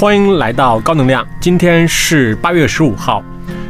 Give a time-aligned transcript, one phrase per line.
[0.00, 1.26] 欢迎来到高能量。
[1.40, 3.20] 今天是八月十五号，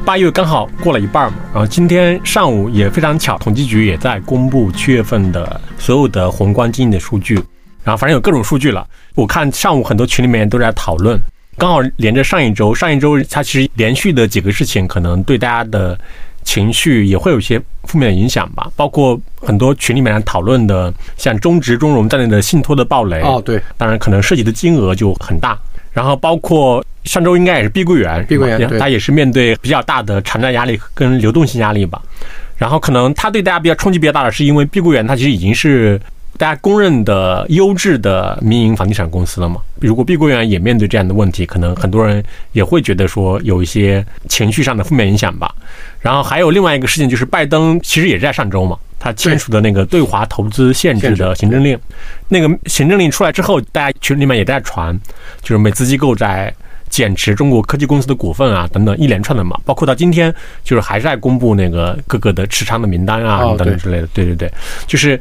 [0.04, 1.38] 八月刚好过了一半嘛。
[1.54, 7.36] 然后今天上午也非常巧，统计局也在公布七月份的所有的宏观经济的数据。
[7.82, 8.86] 然后反正有各种数据了。
[9.14, 11.18] 我看上午很多群里面都在讨论，
[11.56, 15.98] 刚好连着上一周，上一周它其实连续的几个事情，可能对大家的
[16.44, 18.70] 情绪也会有一些负面的影响吧。
[18.76, 23.22] 包括很多群里面讨论的，像中植中融在内的信托的暴雷。
[23.22, 25.58] 哦，对，当然可能涉及的金额就很大。
[25.92, 32.00] 然后包括上周应该也是碧桂园，碧桂园，它也是面对比较大的偿债压力跟流动性压力吧。
[32.56, 36.00] 然后可能它对大家比较冲击比较大的是，因为碧桂园它其实已经是
[36.36, 39.60] 大家公认的优质的民营房地产公司了嘛。
[39.80, 45.54] 如果碧桂园也面对这样的问题，可能很多人也会觉得说有一些情绪上的负面影响吧。
[46.00, 48.76] 然后还有另外一个事情就是，拜登其实也是在上周嘛。
[48.98, 51.78] 他签署的那个对华投资限制的行政令，
[52.28, 54.98] 那个行政令出来之后，大家群里面也在传，
[55.40, 56.52] 就是美资机构在
[56.88, 64.06] 减持中国科技公司的股份啊，等等一连串的嘛，包括到今天，就是还是在公布那个各个的持仓的名单啊，等等之类的。
[64.08, 64.50] 对对对，
[64.86, 65.20] 就是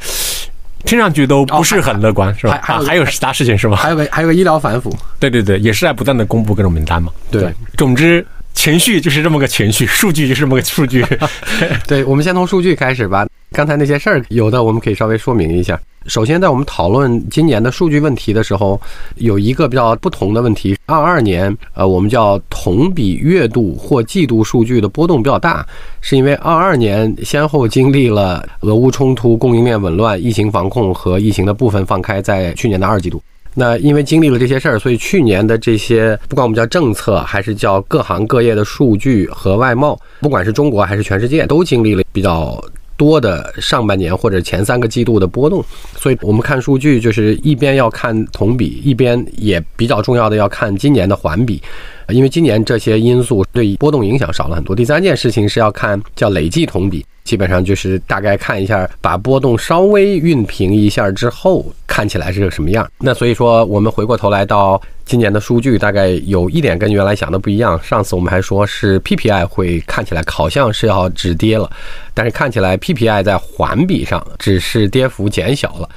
[0.85, 2.59] 听上去都不是很乐观，是吧？
[2.63, 3.75] 还还有其他事情是吧？
[3.75, 7.11] 还有个还有个医疗反腐，对对对，也是在不断的公布各种名单嘛。
[7.29, 11.05] 对，总之情绪就是这么个情绪，数据就是这么个数据。
[11.85, 13.27] 对，我们先从数据开始吧。
[13.51, 15.79] 刚才那些事儿，有的我们可以稍微说明一下。
[16.05, 18.79] 首先，在我们讨论今年的数据问题的时候，
[19.15, 25.65] 有一个比较不同的问题：二二年，呃，我们叫同比月度或季度数据的波动比较大，
[25.99, 33.21] 是因为二二年先后经历了俄乌冲突、供应链紊乱、疫情防控和疫情的部分放开，在去年的二季度。
[33.53, 42.63] 那因为经历了这些事儿，所以去年的这些，不管我们叫政策，还是叫各行各业的数据和外贸，不管是中国还是全世界，都经历了比较。
[42.97, 45.63] 多的上半年或者前三个季度的波动，
[45.95, 51.61] 所以我们看数据就是一边要看同比，一边也比较重要的要看今年的环比，
[52.09, 54.75] 因为今年这些因素对波动影响少了很多。
[54.75, 62.89] 第三件事情是要看叫累计同比，基本上就是大概看一下，把波动稍微熨平一下之后，看起来是个什么样。
[62.99, 64.81] 那所以说，我们回过头来到。
[65.07, 67.81] 今年的数据大概有一点跟原来想的不一样。
[67.81, 71.71] 上次我们还说是 PPI 会看起来好像是要止跌了，
[72.13, 75.87] 但是看起来 PPI 在环比上只是跌幅减小了，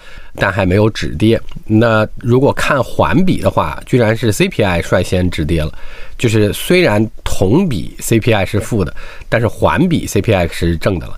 [0.41, 1.41] 但还没有止跌。
[1.67, 5.73] 那如果看环比的话，居然是 CPI 率先止跌了，
[6.19, 8.93] 就是虽然同比 CPI 是负的，
[9.29, 11.17] 但是环比 CPI 是正的了。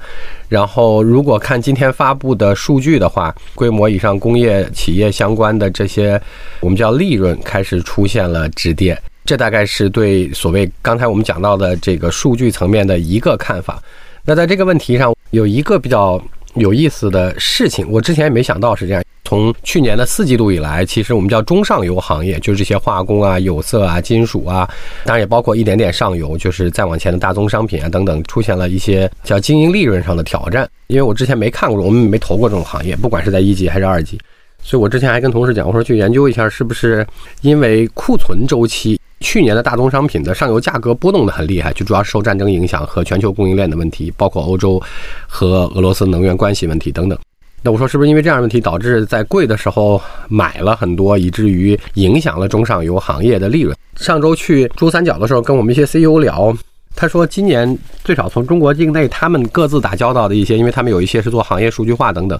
[0.48, 6.20] 然后，如果看今天发布的数据的话，规模以上工业企业相关的这些，
[6.60, 13.82] 我们叫利润开始出现了止跌，这大概是对所谓刚才我们讲到的这个数据层面的一个看法。
[14.26, 16.22] 那在这个问题上，有一个比较
[16.54, 19.02] 有意思的事情，我之前也没想到是这样。
[19.24, 24.68] 从去年的四季度以来，其实我们叫中上游行业，就是这些化工啊、有色啊、金属啊，
[25.04, 30.68] 当然也包括一点点上游，就是再往前的大宗商品啊等等，出现了一些叫经营利润上的挑战。
[30.88, 34.18] 因为我之前没看过，我们没投过这种行业，不管是在一级还是二级，
[34.62, 37.06] 所以我之前还跟同事讲，我说去研究一下，是不是
[37.40, 44.82] 因为库存周期，去年的大宗商品的上游价格波动的很厉害，就主要受战争影响和全球供应链的问题，包括欧洲
[45.26, 47.18] 和俄罗斯能源关系问题等等。
[47.62, 53.76] 那我说是不是因为这样的问题导致在贵的时候买了很多，以至于影响了中上游行业的利润？
[53.94, 56.52] 上周去珠三角的时候，跟我们一些 CEO 聊，
[56.96, 62.36] 他说今年最少从中国境内他们各自打交道的一些，因为他们有一些是做行业数据化等等，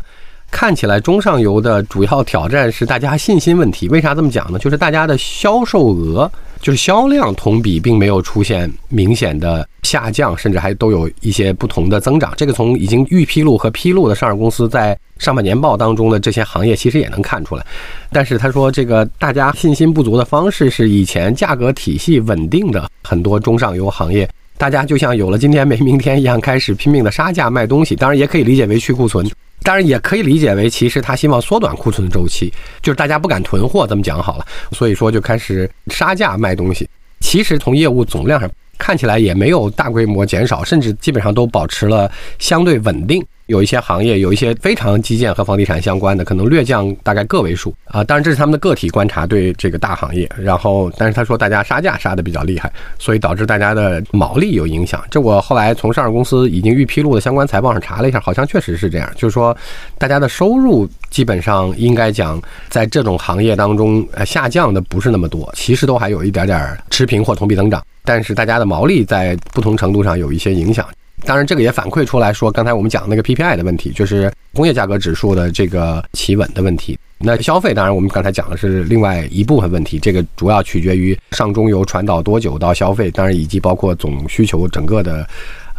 [0.52, 3.88] 看起来中上游的主要挑战是大家信心问题。
[3.88, 4.58] 为啥这么讲呢？
[4.60, 6.30] 就是大家的销售额。
[6.60, 12.32] 就是销量同比并没有出现明显的下降，甚至还都有一些不同的增长。
[12.36, 17.66] 这个从已经预披露和披露的上市公司在上半年报当中的这些行业，其实也能看出来。
[18.12, 27.96] 但是他说，这个大家信心不足的方式是以前价格体系稳定的很多中上游行业，大家就像有了今天没明天一样，开始拼命的杀价卖东西。
[27.96, 29.28] 当然也可以理解为去库存。
[29.62, 32.52] 当然也可以理解为，其实他希望缩短库存周期，
[32.82, 36.88] 就是大家不敢囤货，这么讲好了，所以说就开始杀价卖东西。
[37.20, 43.24] 其实从业务总量上看起来也没有大规模减少，甚至基本上都保持了相对稳定。
[43.52, 48.02] 有一些行业，有一些非常基建和房地产相关的，可能略降大概个位数啊。
[48.02, 50.26] 当然这是他们的个体观察对这个大行业。
[50.38, 55.04] 然后，但是他说大家杀价杀的比较厉害，所以导致大家的毛利有影响。
[55.10, 59.12] 这我后来从上市公司已经预披露的相关财报上查了一下，好像确实是这样。
[59.14, 59.54] 就是说，
[59.98, 62.40] 大家的收入基本上应该讲，
[62.70, 66.58] 在这种行业当中，呃，下降的不是那么多，其实都还有一点点
[66.88, 67.84] 持平或同比增长。
[68.04, 70.84] 但是大家的毛利在不同程度上有一些影响。
[71.24, 76.98] 当然，这个也反馈出来说，刚才我们讲那个 PPI 的问题，就是工业价格指数的这个企稳的问题。
[77.18, 85.24] 那消费，当然我们刚才讲的是另外一部分问题，这个主要取决于上中游传导多久到消费，当然以及包括总需求整个的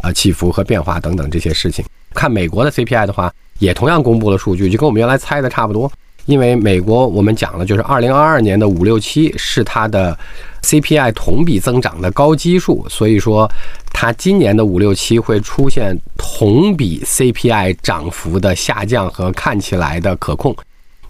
[0.02, 1.84] 呃起伏和变化等等这些事情。
[2.14, 5.92] 看美国的 CPI 的话，也同样公布了数据，就跟我们原来猜的差不多。
[6.26, 10.18] 因为美国我们讲了，就是二零二二年的五六七是它的
[10.62, 13.50] CPI 同比增长的高基数，所以说
[13.92, 20.56] 它今年的五六七会出现同比 CPI 涨幅的下降和看起来的可控。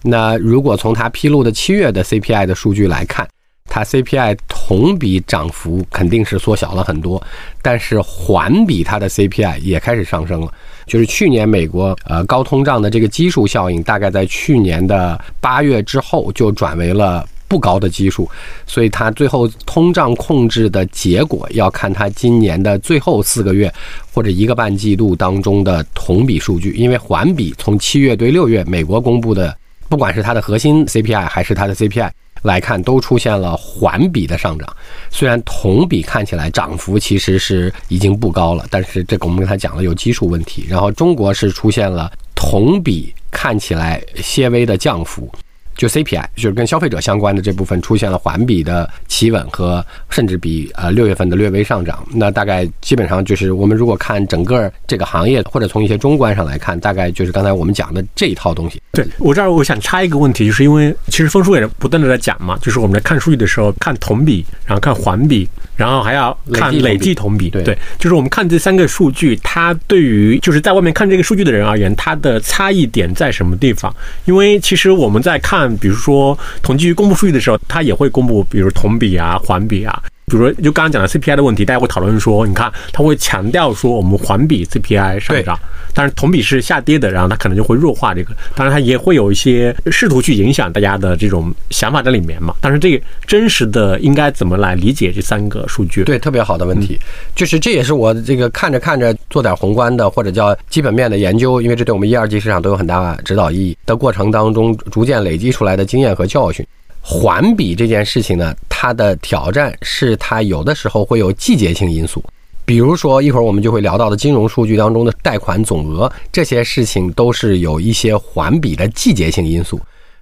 [0.02, 3.26] 那如果从它披露的七月的 CPI 的数据来看，
[3.68, 7.20] 它 CPI 同比涨幅肯定是缩小了很多，
[7.60, 10.52] 但是环比它的 CPI 也开始上升了。
[10.86, 18.30] 就是去年美国呃高通胀的这个基数效应，大概在去年的八月之后就转为了不高的基数，
[18.64, 23.72] 所以它最后通胀控制的结果要看它今年的最后四个月
[24.12, 29.56] 或者一个半季度当中的同比数据，因为环比从七月对六月美国公布的。
[29.86, 32.10] 不管是它的核心 CPI 还是它的 CPI
[32.44, 34.76] 来看，都出现了环比的上涨。
[35.10, 40.66] 虽然同比看起来涨幅其实是已经不高了，但是这个我们刚才讲了有基数问题。
[40.68, 45.28] 然后中国是出现了同比看起来些微的降幅。
[45.74, 58.80] 就 CPI 就是跟消费者相关的这部分出现了环比的企稳和甚至比呃六月份的略微上涨，那大概基本上就是我们如果看整个这个行业或者从一些中观上来看，大概就是刚才我们讲的这一套东西。
[58.92, 67.50] 对我这儿我想插一个问题，就是因为其实峰叔也不断的在讲嘛，就是我们在看数据的时候看同比，然后看环比，然后还要看累计同比。
[67.50, 73.92] 对，就是我们看这三个数据，它对于就是在外面看这个数据的人而言，它的差异点在什么地方？
[74.26, 75.63] 因为其实我们在看。
[75.76, 80.02] 比如说，统计局公布数据的时候，它也会公布，比如同比啊、环比啊。
[80.26, 85.58] 比如说，就刚刚讲的 CPI 的问题，大家会讨论说，你看，它会强调说我们环比 CPI 上涨，
[85.92, 88.34] 但是同比是下跌的，然后它可能就会弱化这个。
[88.54, 92.54] 当然，它也会有一些试图去影响大家的这种想法在里面嘛。
[92.60, 96.04] 但是这个真实的应该怎么来理解这三个数据？
[96.04, 96.98] 对，特别好的问题，
[97.34, 106.66] 就是这也是我这个看着看着做点宏观的或者叫基本面的研究，因为这对我们一二级市场都有很大指导意义的过程当中，逐渐累积出来的经验和教训。
[107.06, 112.24] 环比这件事情呢，它的挑战是它有的时候会有季节性因素，
[112.64, 119.78] 比如说一会儿我们就会聊到的金融数据当中的贷款总额，这些事情都是有一些环比的季节性因素。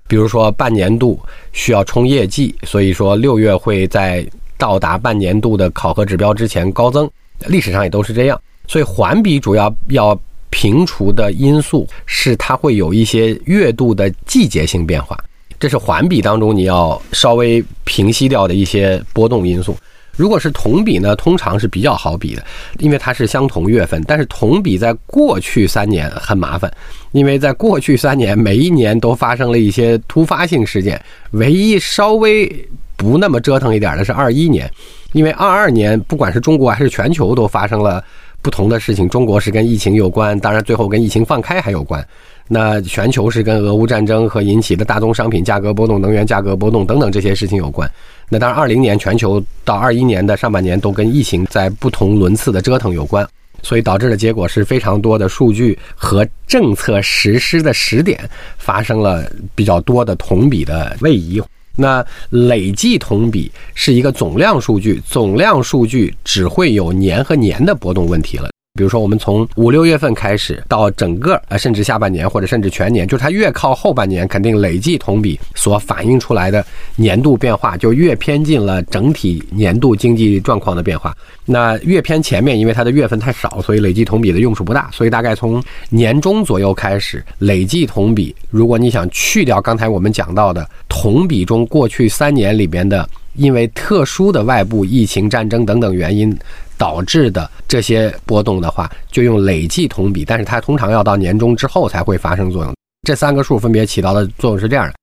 [0.08, 1.20] 比如说半年度
[1.52, 4.26] 需要冲业绩，所以说六月会在
[4.58, 7.08] 到达半年度的考核指标之前高增，
[7.46, 8.38] 历史上也都是这样。
[8.66, 10.18] 所以环比主要要
[10.50, 15.16] 平除的因素是它会有一些月度的季节性变化。
[15.62, 19.76] 这是环比当中你要稍微平息掉的一些波动因素。
[20.16, 22.42] 如果是同比呢，通常是比较好比的，
[22.80, 24.02] 因为它是相同月份。
[24.04, 26.68] 但是同比在过去三年很麻烦，
[27.12, 31.00] 因为在过去三年每一年都发生了一些突发性事件。
[31.30, 34.68] 唯一稍微不那么折腾一点的是二一年，
[35.12, 38.02] 因为二二年不管是中国还是全球都发生了
[38.42, 39.08] 不同的事情。
[39.08, 42.04] 中国是跟疫情有关，当然最后跟疫情放开还有关。
[42.48, 47.90] 那全球是跟俄乌战争和引起的大宗商品价格波动、能源价格波动等等这些事情有关。
[48.28, 53.26] 那当然，二零年全球到二一年的上半年都跟疫情在不同轮次的折腾有关，
[53.62, 58.28] 所以导致的结果是非常多的数据和政策实施的时点
[58.58, 61.42] 发生了比较多的同比的位移。
[61.76, 68.50] 那累计同比是一个总量数据，总量数据只会有年和年的波动问题了。
[68.74, 76.64] 比如说，我们从五六月份开始到整个啊，甚至下半年或者甚至全年，就是它越靠后半年，肯定累计同比所反映出来的
[76.96, 81.14] 年度变化就越偏近了整体年度经济状况的变化。
[81.44, 84.88] 那越偏前面，因为它的月份太少，所以累计同比的用处不大。
[84.90, 96.34] 所以大概从年中左右开始，累计同比，如果你想去掉刚才我们讲到的同比中过去三年里边的因为特殊的外部疫情、战争等等原因。
[96.82, 102.74] 导致的这些波动的话，就用累计同比，但是它通常要到年终之后才会发生作用。
[103.06, 104.94] 这三个数分别起到的作用是这样的，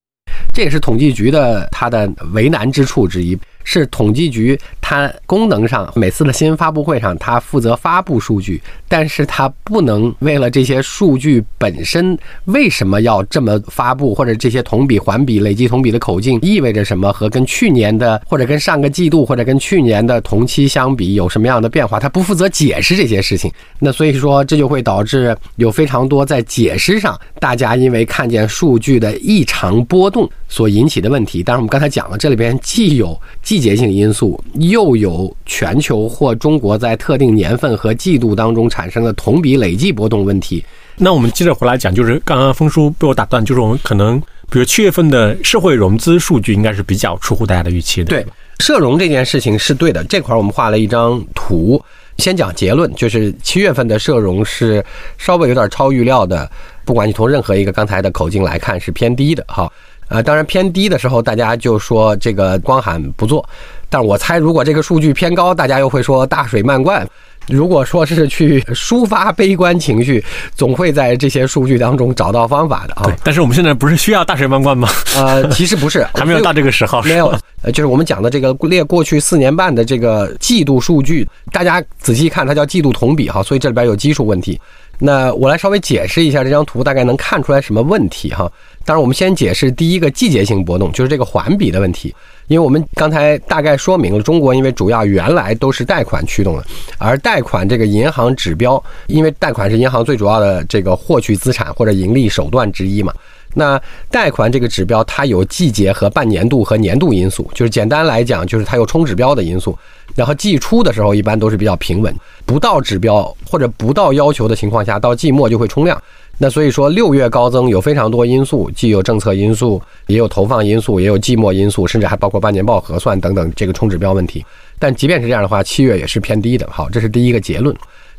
[0.54, 3.40] 这也是统计局的它的为难之处之一。
[3.64, 4.60] 是统计局，
[4.90, 23.52] 它功能上每次的新闻发布会上，它负责发布数据，但是它不能为了这些数据本身为什么要这么发布，或者这些同比、环比、累计同比的口径意味着什么，和跟去年的或者跟上个季度或者跟去年的同期相比有什么样的变化，它不负责解释这些事情。
[23.78, 31.44] 那所以说，这就会导致有非常多在解释上，大家因为看见数据的异常波动所引起的问题。
[31.44, 33.60] 当然，我们刚才讲了，这里边既有季。
[33.60, 40.64] 节性因素，又又有全球或中国在特定年份和季度当中产生的同比累计波动问题。
[40.96, 44.18] 那我们接着回来讲，就是刚刚峰叔被我打断，就是我们可能
[44.50, 48.10] 比如七月份的社会融资数据应该是比较出乎大家的预期的。
[48.10, 48.26] 对，
[48.60, 50.02] 社融这件事情是对的。
[50.06, 51.82] 这块儿我们画了一张图，
[52.18, 54.84] 先讲结论，就是七月份的社融是
[55.18, 56.50] 稍微有点超预料的。
[56.86, 59.70] 不管你从任何一个刚才的口径来看，是偏低的哈。
[60.08, 63.48] 呃，当然偏低的时候，大家就说这个光喊不做。
[63.90, 67.08] 但我猜，如果这个数据偏高，大家又会说大水漫灌。
[67.48, 73.04] 如果说是去抒发悲观情绪，总会在这些数据当中找到方法的啊。
[73.06, 74.88] 对，但是我们现在不是需要大水漫灌吗？
[75.16, 77.02] 呃，其实不是， 还没有到这个时候。
[77.02, 84.60] 没有，呃，就是我们讲的这个列过去四年半的这个季度数据，大家仔细看，它叫季度同比哈，所以这里边有基数问题。
[85.00, 88.52] 那我来稍微解释一下这张图，大概能看出来什么问题哈。
[88.90, 92.12] 当然，我们先解释第一个季节性波动，就是这个环比的问题。
[92.48, 96.66] 因为我们刚才大概说明了，中国因为主要原来都是贷款驱动的，
[96.98, 103.14] 而贷款这个银行指标，因为贷款是银行最主要的这个获取资产或者盈利手段之一嘛。
[103.54, 103.80] 那
[104.10, 109.78] 贷款这个指标，它有季节和半年度和年度因素，就是简单来讲，就是它有冲指标的因素。
[110.16, 112.12] 然后季初的时候一般都是比较平稳，
[112.44, 116.02] 不到指标或者不到要求的情况下，到季末就会冲量。
[116.42, 124.44] 那所以说，六月高增有非常多因素，既有政策因素，也有投放因素，也有季末因素，甚至还包括半年报核算等等这个冲指标问题。
[124.80, 126.66] 但即便是这样的话，七月也是偏低的。
[126.72, 127.76] 好，这是第一个结论。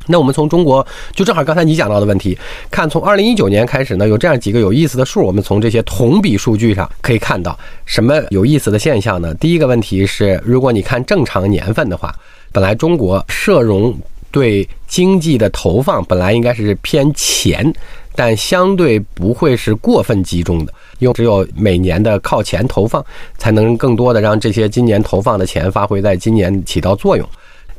[0.07, 2.37] 那我们从中国，就正好刚才你讲到的问题，
[2.71, 9.35] 看从二零一九年开始呢，有这样几个有意思的数，我们从这些同比数据上可以看到什么有意思的现象呢？
[9.37, 12.15] 第一个问题是，如果你看正常年份的话，
[12.53, 13.97] 本来中国社融
[14.31, 17.73] 对经济的投放本来应该是偏前。
[18.15, 23.05] 但相对不会是过分集中的，因为只有每年的靠前投放，
[23.39, 27.27] 才能更多的让这些今年投放的钱发挥在今年起到作用，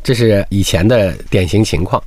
[0.03, 2.01] 这是以前的典型情况。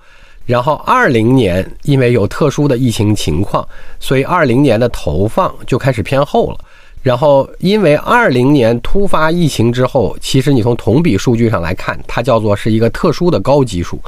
[0.46, 3.66] 然后二零年因为有特殊的疫情情况，
[3.98, 6.58] 所以二零年的投放就开始偏后了。
[7.02, 14.00] 然后因为二零年突发疫情之后，其实你从同比数据上来看，它叫做是一个特殊的高基数，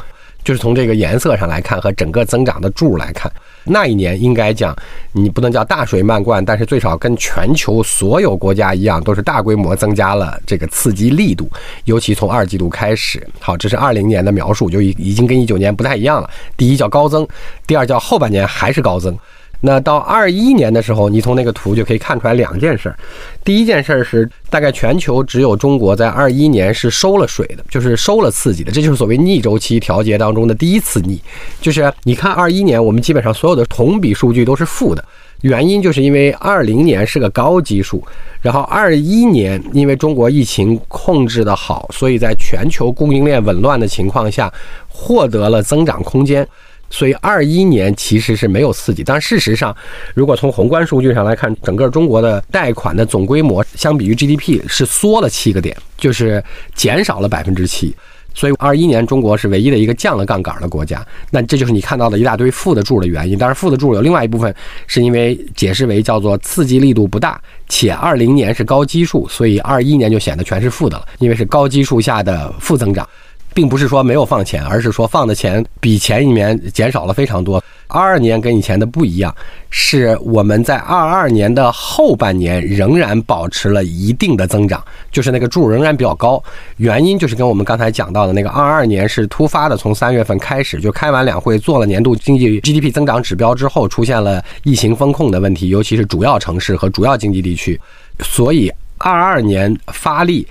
[0.47, 3.31] 就是从这个颜色上来看和整个增长的柱来看。
[3.65, 4.73] 那一年应该讲，
[5.11, 11.51] 你不能叫大水漫灌，但是最少跟全球所有国家一样，都是大规模增加了这个刺激力度，
[11.85, 13.27] 尤其从二季度开始。
[13.41, 16.31] 好，这是二零年的描述，就已已经跟一九年不太一样了。
[16.57, 17.27] 第一叫高增，
[17.67, 19.19] 第二叫后半年还是高增。
[19.61, 22.97] 那到二一年的时候，你从那个图就可以看出来两件事儿。
[23.43, 31.21] 第一件事儿是，大概全球只有中国在二一年是收了水的，就是收了刺激的，这就是所谓逆周期调节当中的第一次逆。
[31.61, 35.05] 就是你看二一年，我们基本上所有的同比数据都是负的，
[35.41, 38.05] 原因就是因为二零年是个高基数，
[38.43, 44.53] 然后二一年因为中国疫情控制的好，所以在全球供应链紊乱的情况下，
[44.87, 46.47] 获得了增长空间。
[46.89, 49.77] 所以二一年其实是没有刺激，但事实上，
[50.15, 56.43] 如果从宏观数据上来看，整个中国的贷款的总规模相比于 GDP 是缩了七个点，就是
[56.75, 57.95] 减少了百分之七。
[58.35, 61.03] 所以二一年中国是唯一的一个降了杠杆的国家。
[61.31, 63.39] 那这就是你看到的一大堆负的柱的原因。
[63.39, 64.55] 当然，负的柱有另外一部分
[64.87, 73.09] 是因为解释为叫做刺激力度不大，且二零年是高基数，所以二一年就显得全是负的了，因为是高基数下的负增长。
[73.57, 77.63] 并不是说没有放钱，而是说放的钱比前一年减少了非常多。
[77.89, 79.35] 二二年跟以前的不一样，
[79.71, 86.43] 是我们在二二年的后半年仍然保持了一定的增长，就是那个柱仍然比较高。
[86.77, 97.81] 原因就是跟我们刚才讲到的那个二二年是突发的，从三月份开始就开完两会，做了年度经济 GDP 增长指标之后，出现了疫情风控的问题，尤其是主要城市和主要经济地区，
[98.21, 100.47] 所以二二年发力。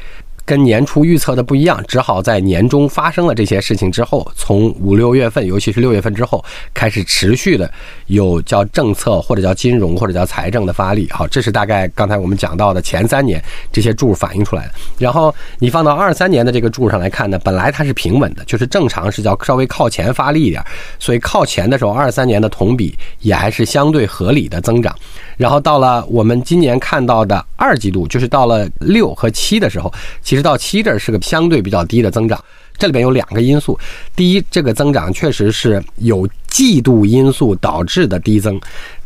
[0.45, 7.69] 跟年初预测的不一样，只好在年中发生了这些事情之后，从五六月份，尤其是六月份之后，开始持续的
[8.05, 11.09] 有叫政策或者叫金融或者叫财政的发力。
[11.09, 14.73] 好，这是大概刚才我们讲到的前三年这些柱反映出来的。
[14.99, 20.63] 然后你放到二三年的这个柱上来看呢，本来它是平稳的，就是正常是叫稍微靠前发力一点，
[20.99, 24.95] 所以靠前的时候，二三年的同比也还是相对合理的增长。
[25.37, 32.43] 然后到了我们今年看到的二季度，就是到了六和七的时候，其实到七这儿是个相对比较低的增长。
[32.77, 33.79] 这里边有两个因素：
[34.17, 38.53] 第一，这个增长确实是有季度因素导致的低增；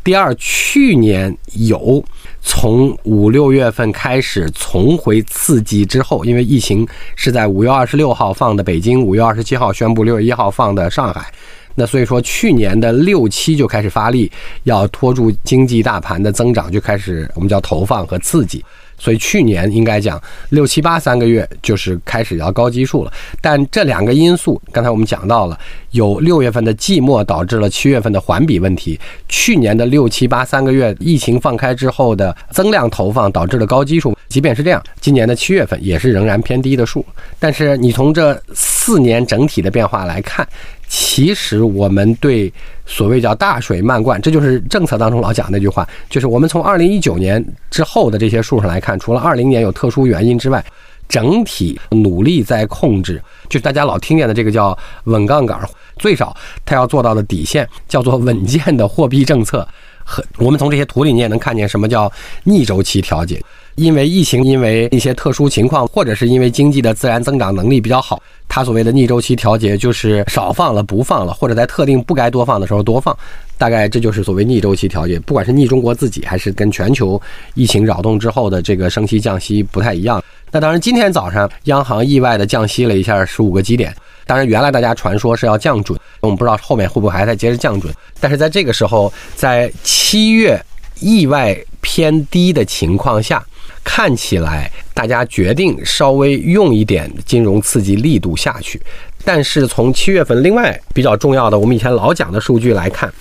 [0.03, 2.03] 第二，去年有
[2.41, 11.31] 从五六月份开始重回刺激之后，因为疫情是在五月二十六号放的北京，五月二十七号宣布，六月一号放的上海。
[11.79, 14.29] 那所以说，去年的六七就开始发力，
[14.63, 18.61] 要拖住经济大盘的增长，就开始我们叫投放和刺激。
[19.01, 23.13] 所以去年应该讲六七八三个月就是开始要高基数了。
[23.39, 25.57] 但这两个因素，刚才我们讲到了，
[25.91, 34.13] 有六月份的季末导致了七月份的环比问题，去年的六七八三个月疫情放开之后的增量投放导致了高基数。
[34.27, 37.03] 即便是这样，今年的七月份也是仍然偏低的数。
[37.39, 40.45] 但是你从这四年整体的变化来看，
[40.89, 42.51] 其实我们对
[42.85, 50.65] 所谓叫大水漫灌，这就是政策当中老讲那句话，就是我们从二零一九年之后的这些数上来看，除了二零年有特殊原因之外，
[51.07, 55.59] 整体努力在控制，就是大家老听见的这个叫稳杠杆，
[55.99, 59.67] 最少它要做到的底线叫做稳健的货币政策。
[60.03, 62.11] 和我们从这些图里你也能看见什么叫
[62.43, 63.39] 逆周期调节。
[63.75, 73.15] 因为疫情，因为一些特殊情况，或者是因为经济的自然增长能力比较好，它所谓的逆周期调节就是少放了不放了，或者在特定不该多放的时候多放，
[73.57, 75.17] 大概这就是所谓逆周期调节。
[75.19, 77.21] 不管是逆中国自己，还是跟全球
[77.53, 80.21] 疫情扰动之后的这个升息降息不太一样。
[80.51, 83.95] 那当然，今天早上央行意外的降息了一下十五个基点。
[84.29, 87.91] 当然，原来大家传说是要降准，我们不知道后面会不会还在接着降准。
[88.19, 90.63] 但是在这个时候，在七月
[90.99, 93.43] 意外偏低的情况下。
[93.81, 98.79] 看起来大家决定稍微用一点金融刺激力度下去，
[99.23, 103.11] 但是从七月份另外比较重要的，我们以前老讲的数据来看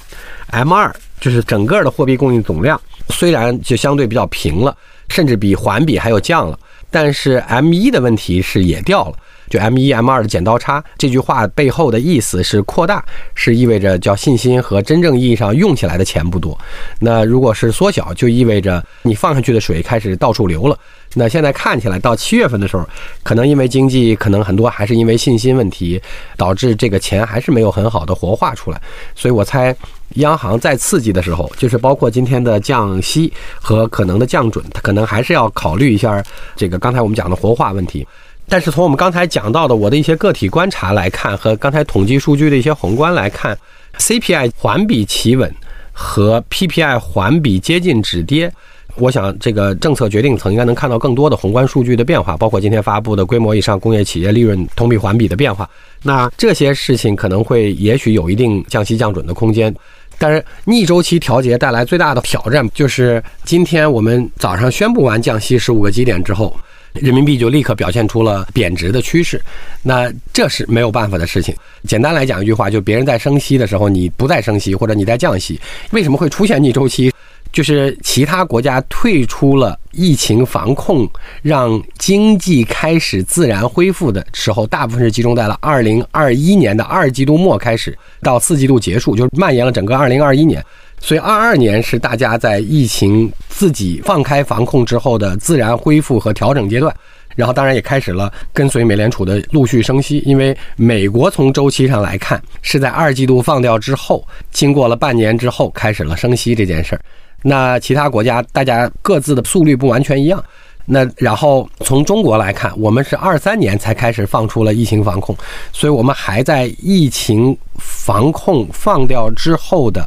[0.49, 4.77] ，M 二就是整个的货币供应总量，虽然就相对比较平了，
[5.09, 6.59] 甚至比环比还有降了，
[6.91, 9.15] 但是 M 一的问题是也掉了。
[9.49, 16.59] 就 M 一 M 二的剪刀差这句话背后的意思是扩大，是意味着叫信心和真正意义上用起来的钱不多。
[17.01, 20.79] 那如果是缩小，就意味着你放上去的水开始到处流了。
[21.15, 22.87] 那现在看起来到七月份的时候，
[23.23, 26.01] 可能因为经济，可能很多还是因为信心问题，
[26.37, 28.81] 导致这个钱还是没有很好的活化出来。
[29.15, 29.75] 所以我猜，
[30.17, 36.23] 央行在刺激的时候，就是包括今天的降息和可能的降准，它可能还是要考虑一下
[36.55, 38.07] 这个刚才我们讲的活化问题。
[38.49, 43.57] 但是从我们刚才讲到的我的一些个体观察来看，和刚才统计数据的一些宏观来看
[43.99, 45.55] ，CPI 环比企稳
[45.93, 48.51] 和 PPI 环比接近止跌，
[48.97, 55.69] 我想这个政策决定层应该能看到更多的宏观数据的变化，包括今天发布的规模以上工业企业利润同比环比的变化。
[56.03, 59.75] 那这些事情可能会也许有一定降息降准的空间。
[60.17, 66.57] 但是逆周期调节带来最大的挑战就是今天我们早上宣布完降息十五个基点之后。
[67.03, 69.41] 人民币就立刻表现出了贬值的趋势，
[69.83, 71.55] 那这是没有办法的事情。
[71.87, 75.61] 简单来讲一句话，就别人在升息的时候，你不再升息，或者你在降息，
[75.93, 77.13] 为什么会出现逆周期？
[77.51, 81.09] 就是其他国家退出了疫情防控，
[81.41, 90.63] 让经济开始自然恢复的时候，大部分是集中在了二零二一年的二季度末开始到四季度结束，就是蔓延了整个二零二一年。
[91.01, 96.95] 所以，二二年是大家在疫情自己放开防控之后的自然恢复和调整阶段，
[97.37, 100.23] 然后当然也开始了跟随美联储的陆续升息。
[100.27, 107.01] 因为美国从周期上来看是在二季度放掉之后，经过了半年之后开始了升息这件事儿。
[107.43, 110.43] 那其他国家大家各自的速率不完全一样。
[110.91, 115.37] 那然后从中国来看，我们是二三年才开始放出了疫情防控，
[115.71, 120.03] 所以我们还在疫情防控放掉之后的。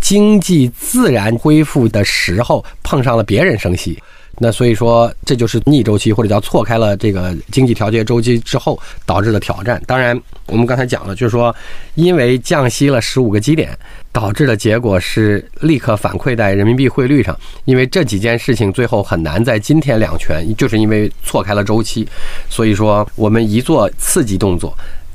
[0.00, 3.98] 经济自然恢复的时候，碰上了别人升息，
[4.38, 9.82] 那所以说这就是逆周期或者叫错开了这个经济调节周期之后导致的挑战。
[9.86, 11.54] 当然，我们刚才讲了，就是说，
[11.94, 13.76] 因为降息了十五个基点，
[14.12, 17.38] 导致的结果是立刻反馈在人民币汇率上。
[17.64, 22.06] 因为这几件事情最后很难在今天两全，就是因为错开了周期。
[22.48, 24.72] 所以说，我们一做刺激动作。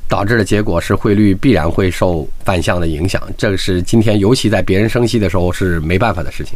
[0.08, 6.54] 导致的结果是汇率必然会受反向的影响，这个是今天尤其在别人升息的时候是没办法的事情。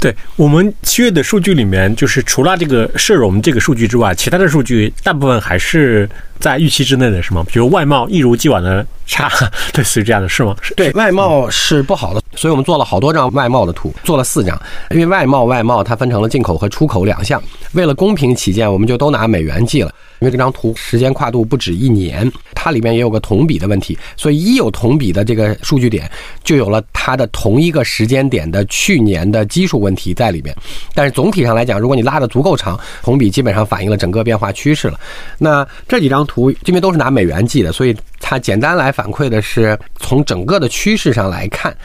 [0.00, 6.08] 对我们七月的数据里面，就是除了这个社融这个数据之外，其他的数据大部分还是
[6.40, 7.44] 在预期之内的，是吗？
[7.52, 9.30] 比如外贸一如既往的差，
[9.76, 10.56] 类似于这样的是吗？
[10.74, 17.40] 对外贸是不好的，所以我们做了好多张外贸的图，做了四张，因为外贸外贸它分成了进口和出口两项，
[17.72, 19.92] 为了公平起见，我们就都拿美元计了。
[20.20, 26.08] 因为这张图时间跨度不止一年，它里面也有个同比的问题，所以一有同比的这个数据点，
[26.44, 30.54] 就有了它的同一个时间点的去年的基数问题在里面。
[30.94, 35.00] 但是总体上来讲，如果你拉的足够长，同比基本上反映了整个变化趋势了。
[35.38, 41.76] 那这几张图这边都是拿美元计的，所以它简单来反馈的是，从整个的趋势上来看，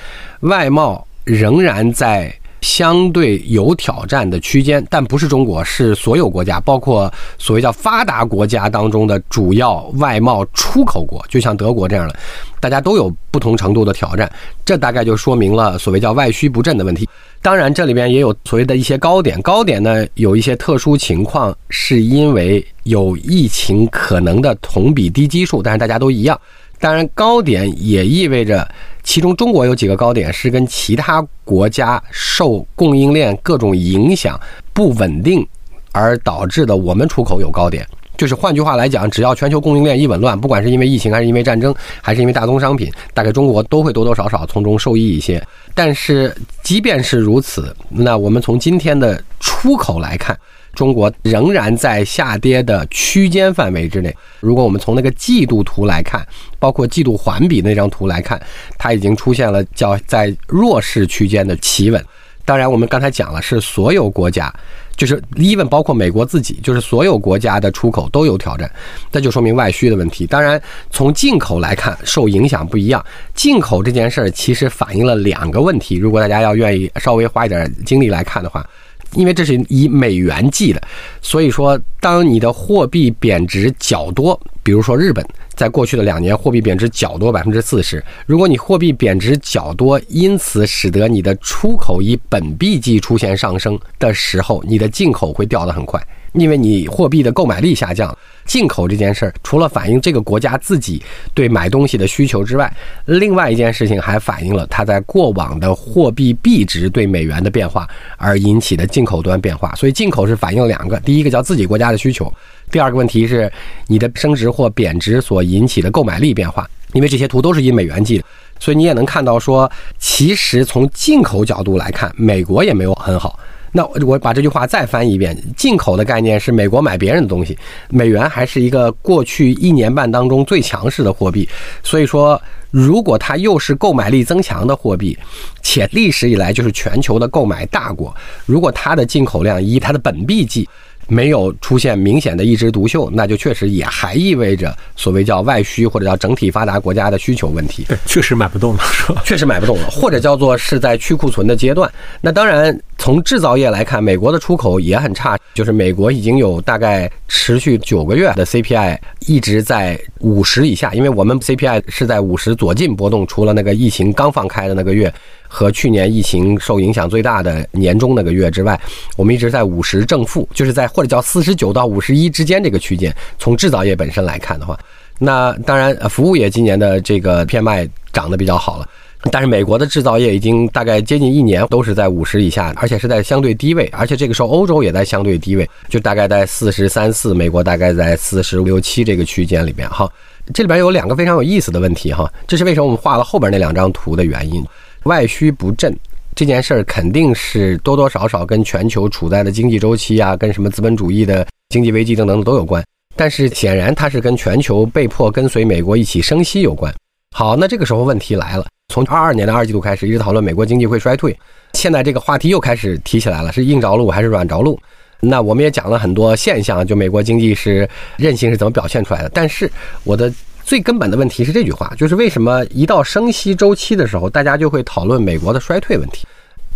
[0.42, 2.32] 外贸仍然在。
[2.68, 12.16] 相对有挑战的区间，但不是中国，是所有国家，包括所谓叫发达国家当中的主要外贸出口国，就像德国这样的，
[12.60, 14.30] 大家都有不同程度的挑战。
[14.66, 17.08] 这大概就说明了所谓叫外需不振的问题。
[17.42, 26.38] 当然，这里面也有所谓的一些高点，高点呢有一些特殊情况，是因为有疫情可能的同比低基数，但是大家都一样。
[26.80, 28.68] 当然，高点也意味着，
[29.04, 34.40] 其中中国有几个高点是跟其他国家受供应链各种影响
[34.74, 35.46] 不稳定
[35.92, 37.86] 而导致的，我们出口有高点。
[38.16, 45.40] 就是换句话来讲，只要全球供应链一紊乱，不管是因为疫情，还是因为战争，还是因为大宗商品，大概中国都会多多少少从中受益一些。
[45.76, 50.36] 但是即便是如此，那我们从今天的出口来看，
[50.78, 54.16] 中国仍然在下跌的区间范围之内。
[54.40, 56.24] 如果我们从那个季度图来看，
[56.60, 58.40] 包括季度环比那张图来看，
[58.78, 62.06] 它已经出现了叫在弱势区间的企稳。
[62.46, 64.54] 当然，我们刚才讲了，是所有国家。
[64.96, 68.72] 就是 even 包括美国自己，就是所有国家的出口都有挑战，
[69.12, 70.26] 那就说明外需的问题。
[70.26, 70.60] 当然，
[70.90, 73.04] 从进口来看，受影响不一样。
[73.36, 75.98] 进口这件事儿其实反映了两个问题。
[75.98, 78.68] 如果大家要愿意稍微花一点精力来看的话，
[79.14, 80.82] 因为这是以美元计的，
[81.22, 85.26] 所以说当你的货币贬值较多，比如说日本。
[85.56, 88.04] 在过去的两年，货币贬值较多，百分之四十。
[88.28, 96.00] 如果你货币贬值较多，因此使得你的出口以本币计出现上升的时候，你的进口会掉得很快，
[96.38, 98.16] 因为你货币的购买力下降。
[98.46, 102.74] 进口这件事儿，除了反映这个国家自己对买东西的需求之外，
[103.04, 109.76] 另外一件事情还反映了它在过往的货币币值对美元的变化而引起的进口端变化。
[109.76, 112.34] 所以进口是反映了两个，第一个叫自己国家的需求。
[112.72, 113.52] 第二个问题是
[113.88, 118.24] 你的升值或贬值所引起的购买力变化，因为这些图都是以美元计的，
[118.62, 119.70] 所以你也能看到说，
[120.00, 123.38] 其实从进口角度来看，美国也没有很好。
[123.72, 127.58] 那我把这句话再翻译一遍：进口的概念是美国买别人的东西，
[127.90, 131.48] 美元还是一个过去一年半当中最强势的货币。
[131.84, 135.18] 所以说，如果它又是购买力增强的货币，
[135.62, 140.68] 且历史以来就是全球的购买大国，如果它的进口量以它的本币计。
[141.08, 147.86] 没有出现明显的一枝独秀，那就确实也还意味着所谓叫外需或者叫整体发达国家的需求问题。
[147.88, 149.22] 对，确实买不动了，是吧？
[149.26, 151.90] 确实买不动了，或者叫做是在去库存的阶段。
[152.22, 165.14] 那当然，从制造业来看，美国的出口也很差，就是美国已经有大概持续九个月的 CPI 一直在五十以下，因为我们 CPI 是在五十左近波动，除了那个疫情刚放开的那个月。
[165.48, 168.80] 和去年疫情受影响最大的年终那个月之外，
[169.16, 173.16] 我们一直在五十正负，就是在或者叫四十九到五十一之间这个区间。
[173.40, 174.78] 从制造业本身来看的话，
[175.20, 178.88] 那当然服务业今年的这个偏卖涨得比较好了，
[179.32, 190.10] 但是美国的制造业已经大概接近一年都是在五十以下，而且是在相对低位，而且这个时候欧洲也在相对低位，就大概在四十三四，美国大概在四十六七这个区间里边哈。
[190.54, 194.64] 这里边有两个非常有意思的问题哈，这是为什么我们画了后边那两张图的原因。
[195.08, 195.98] 外需不振
[196.36, 202.84] 这件事儿肯定是多多少少跟全球处在的经济周期啊，跟什么资本主义的经济危机等等都有关。
[203.16, 206.94] 但是显然它是跟全球被迫跟随美国一起升息有关。
[207.36, 211.36] 好，那这个时候问题来了，从二二年的二季度开始一直讨论美国经济会衰退，
[211.74, 214.80] 现在这个话题又开始提起来了，是硬着陆还是软着陆？
[215.20, 219.30] 那我们也讲了很多现象，就美国经济是韧性是怎么表现出来的。
[219.34, 219.72] 但是
[220.04, 220.32] 我的。
[220.68, 226.28] 最根本的问题是这句话，就是为什么一到升息周期的时候，大家就会讨论美国的衰退问题？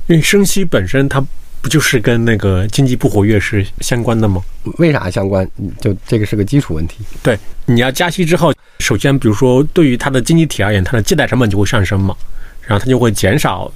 [0.07, 1.21] 因为升息本身它
[1.61, 4.41] 不就是跟那个经济不活跃是相关的吗？
[4.77, 5.45] 为啥相关？
[5.81, 6.99] 就这个是个基础问题。
[7.21, 12.15] 对，你要加息之后，首先比如说对于它的经济体而言，它的借贷成本就会上升嘛，
[12.61, 13.69] 然后它就会减少。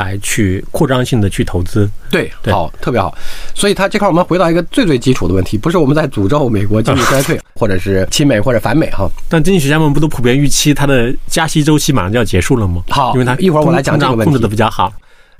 [0.00, 3.14] 来去扩张性的去投资，对，好，特别好。
[3.54, 9.08] 所以，它这块我们回到一个最最基础的问题，不是我们在诅咒美国经济衰退， 或者是亲美或者反美哈。
[9.28, 12.82] 但经济学家们不都普遍预期它的加息周期马上就要结束了吗？
[12.88, 14.90] 好，因为它一会儿我来讲这个问题，控制的比较好。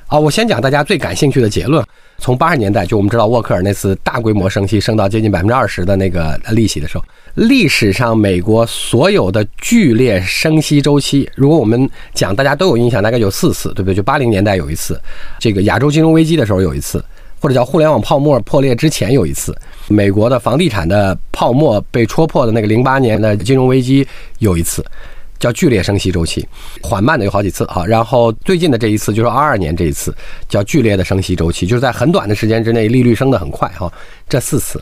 [0.06, 1.82] 好，我先讲大家最感兴趣的结论。
[2.20, 7.04] 从八十年代，就我们知道沃克尔那次大规模升息，升到接近百分之二十的那个利息的时候，
[7.34, 13.94] 历史上美国所有的剧烈升息周期，如果我们讲大家都有印象，大概有四次，对不对？
[13.94, 15.00] 就八零年代有一次，
[15.38, 17.02] 这个亚洲金融危机的时候有一次，
[17.40, 19.56] 或者叫互联网泡沫破裂之前有一次，
[19.88, 24.06] 美国的房地产的泡沫被戳破的那个零八年的金融危机
[24.40, 24.84] 有一次。
[25.40, 26.46] 叫剧烈升息周期，
[26.82, 30.14] 缓慢的有好几次哈，然后最近的这一次就是二二年这一次
[30.48, 33.90] 叫剧烈的升息周期，就是在很短的时间之内利率升得很快哈。
[34.28, 34.80] 这四次，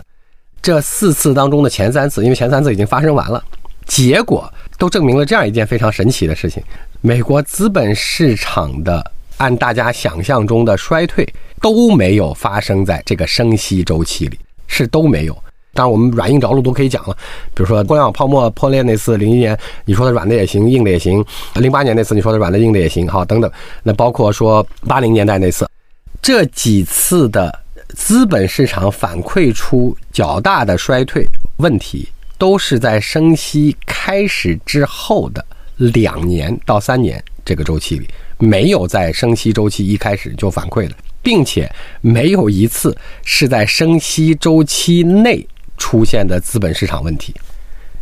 [0.60, 3.42] 这四次当中的前三次，因为前三次已经发生完了，
[3.86, 6.60] 结果都证明了这样一件非常神奇的事情：
[7.00, 11.24] 美国资本市场的按大家想象中的衰退
[11.60, 15.42] 都没有发生在这个升息周期里，是都没有。
[15.74, 17.16] 当然，我们软硬着陆都可以讲了。
[17.54, 21.22] 比如说，互联网泡沫破裂那次，零一年你说的软的也行，硬的也行；
[21.54, 23.50] 零八年那次你说的软的硬的也行，好，等等。
[23.82, 25.68] 那包括说八零年代那次，
[26.20, 27.56] 这几次的
[27.90, 31.24] 资本市场反馈出较大的衰退
[31.58, 35.44] 问题，都是在升息开始之后的
[35.76, 45.46] 两年到三年这个周期里，没有在升息周期一开始就反馈的，并且没有一次是在升息周期内
[45.78, 47.34] 出现的资本市场问题。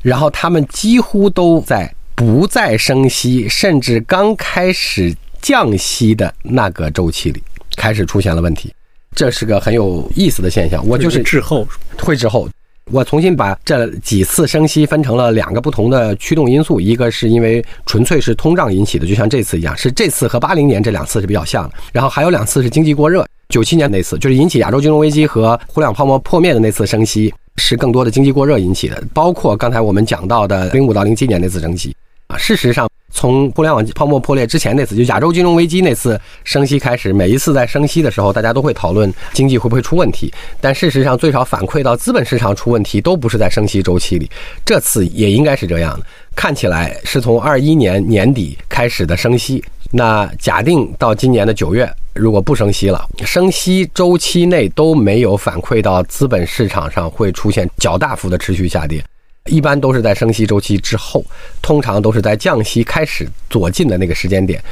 [0.03, 7.43] 然后他们几乎都在不再升息，甚至刚开始降息的那个周期里
[7.77, 8.73] 开始出现了问题，
[9.15, 10.87] 这是个很有意思的现象。
[10.87, 11.67] 我就是滞后，
[11.99, 12.49] 会滞后。
[12.93, 21.75] 我重新把这几次升息分成了两个不同的驱动因素，一个是因为纯粹是通胀引起的，就像这次一样，是这次和八零年这两次是比较像的。
[21.93, 27.35] 然后还有两次是经济过热，九七年那次就是引起亚洲金融危机和互联网泡沫破灭的那次升息。
[27.59, 31.95] 是更多的经济过热引起的，包括刚才我们讲到的零五到零七年那次升息
[32.29, 32.37] 啊。
[32.37, 40.33] 事实上，从互联网泡沫破裂之前那次，就亚洲金融危机那次升息开始，每一次在升息的时候，大家都会讨论经济会不会出问题。
[40.61, 44.31] 但事实上，最少反馈到资本市场出问题，都不是在升息周期里。
[44.65, 49.65] 这次也应该是这样的，看起来是从二一年年底开始的升息。
[49.97, 51.91] 那假定到今年的九月。
[52.13, 59.03] 如果不升息了，升息周期内都没有反馈到资本市场上会出现较大幅的持续下跌，
[59.47, 61.25] 一般都是在升息周期之后，
[61.63, 64.63] 通常都是在降息开始左近的那个时间点，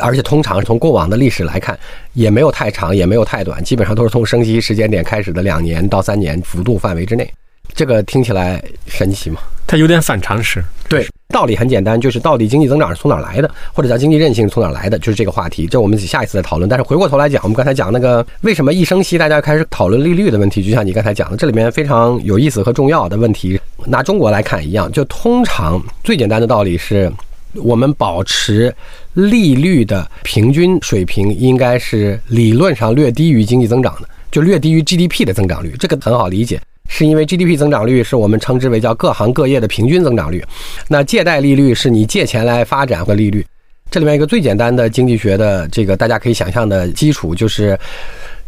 [0.00, 1.78] 而且通常从过往的历史来看，
[2.12, 7.30] 也没有太长，也没有太短，基本上都是从升息时间点开始的两年到三年幅度范围之内。
[7.74, 9.40] 这个听起来神奇吗？
[9.66, 10.62] 它有点反常识。
[10.88, 15.66] 对，道理很简单，就是到底经济增长是从哪来的，或者叫经济韧性从哪来的，就是这个话题。
[15.66, 16.68] 这我们下一次再讨论。
[16.68, 23.58] 但是回过头来讲，我们刚才讲那个为什么一升息大家开始讨论利率的问题，就像你刚才讲的，这里面非常有意思和重要的问题。
[23.86, 27.10] 拿中国来看一样，就通常最简单的道理是，
[27.54, 28.74] 我们保持
[29.14, 36.60] 利率的平均水平应该是理论上略低于经济增长的，就略低于 GDP 的增长率，这个很好理解。
[36.88, 40.44] 是因为 GDP 增长率是我们称之为叫各行各业的平均增长率，
[40.88, 43.44] 那借贷利率是你借钱来发展和利率。
[43.90, 47.78] 这里面一个最简单的经济学的这个大家可以想象的基础就是，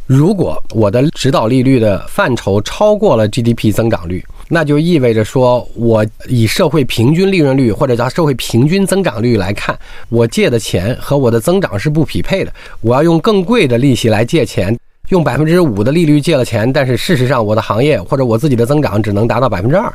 [0.06, 9.76] 如果我的指导利率的范畴超过了 GDP 增长率，那就意味着说我以社会平均利润率或者叫社会平均增长率来看，
[10.08, 14.76] 我借的钱和我的增长是不匹配的，我要用更贵的利息来借钱。
[15.08, 19.92] 用百分之五的利率借了钱，但是事实上我的行业或者我自己的增长只能达到百分之二，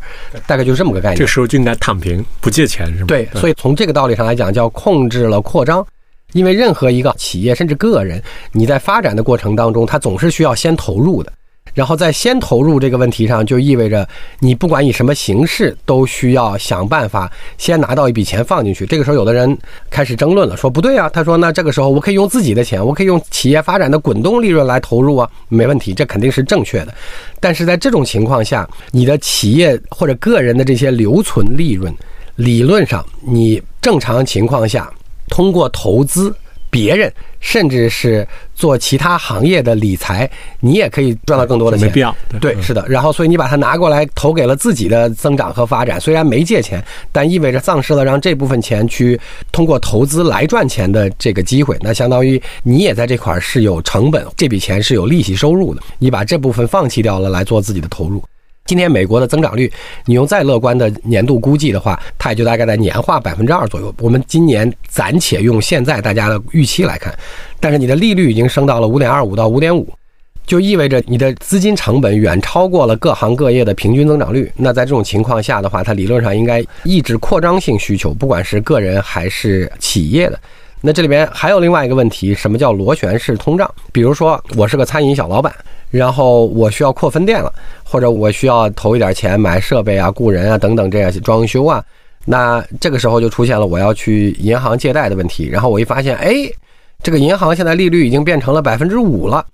[0.48, 1.18] 大概就是这么个概念。
[1.18, 3.06] 这时候就应该躺平，不借钱是吗？
[3.08, 5.86] 对，所以从这个道理上来讲，叫控制了扩张。
[6.34, 11.34] 因为任何一个企业甚至个人，你在发展的过程当中，它总是需要先投入的。
[11.74, 14.08] 然后在先投入这个问题上，就意味着
[14.40, 18.86] 你不管以什么形式，都需要想办法先拿到一笔钱放进去。
[18.86, 19.58] 这个时候，有的人
[19.90, 21.10] 开始争论了，说不对啊。
[21.10, 26.94] 他说，那这个时候我可以用自己的钱，我可以用企业发展的滚动利润来投入啊，没问题，这肯定是正确的。
[27.40, 31.94] 但是在这种情况下，你的企业或者个人的这些留存利润，
[32.36, 34.92] 理论上你正常情况下
[35.30, 36.34] 通过投资。
[36.72, 40.28] 别人甚至是做其他行业的理财，
[40.62, 41.86] 你也可以赚到更多的钱。
[41.86, 42.16] 没必要。
[42.40, 42.84] 对，是的。
[42.88, 49.20] 然后，所以你把它拿过来投给了自己的增长和发展，虽然没借钱，但意味着丧失了让这部分钱去
[49.52, 51.78] 通过投资来赚钱的这个机会。
[51.82, 55.82] 那相当于你也在这块是有成本，这笔钱是有利息收入的。
[56.00, 58.24] 你把这部分放弃掉了来做自己的投入。
[58.72, 59.70] 今天美国的增长率，
[60.06, 63.94] 你用再乐观的年度估计的话，它也就大概在年化百分之二左右。
[64.00, 67.14] 我们今年暂且用现在大家的预期来看，
[67.60, 69.94] 但是你的利率已经升到了五点二五到五点五，
[70.46, 74.50] 就意味着你的资金成本远超过了各行各业的平均增长率。
[74.56, 80.40] 那在这种情况下的话，它理论上应该抑制扩张性需求，不管是个人还是企业的。
[80.80, 83.70] 那这里边还有另外一个问题，什么叫螺旋式通胀？
[83.92, 85.54] 比如说，我是个餐饮小老板。
[85.92, 91.84] 然后我需要扩分店了，或者我需要投一点钱买设备啊、雇人啊等等这样装修啊，
[92.26, 95.50] 那这个时候就出现了我要去银行借贷的问题。
[95.50, 96.34] 然后我一发现，哎，
[97.04, 99.46] 这个银行现在利率已经变成了百分之五了，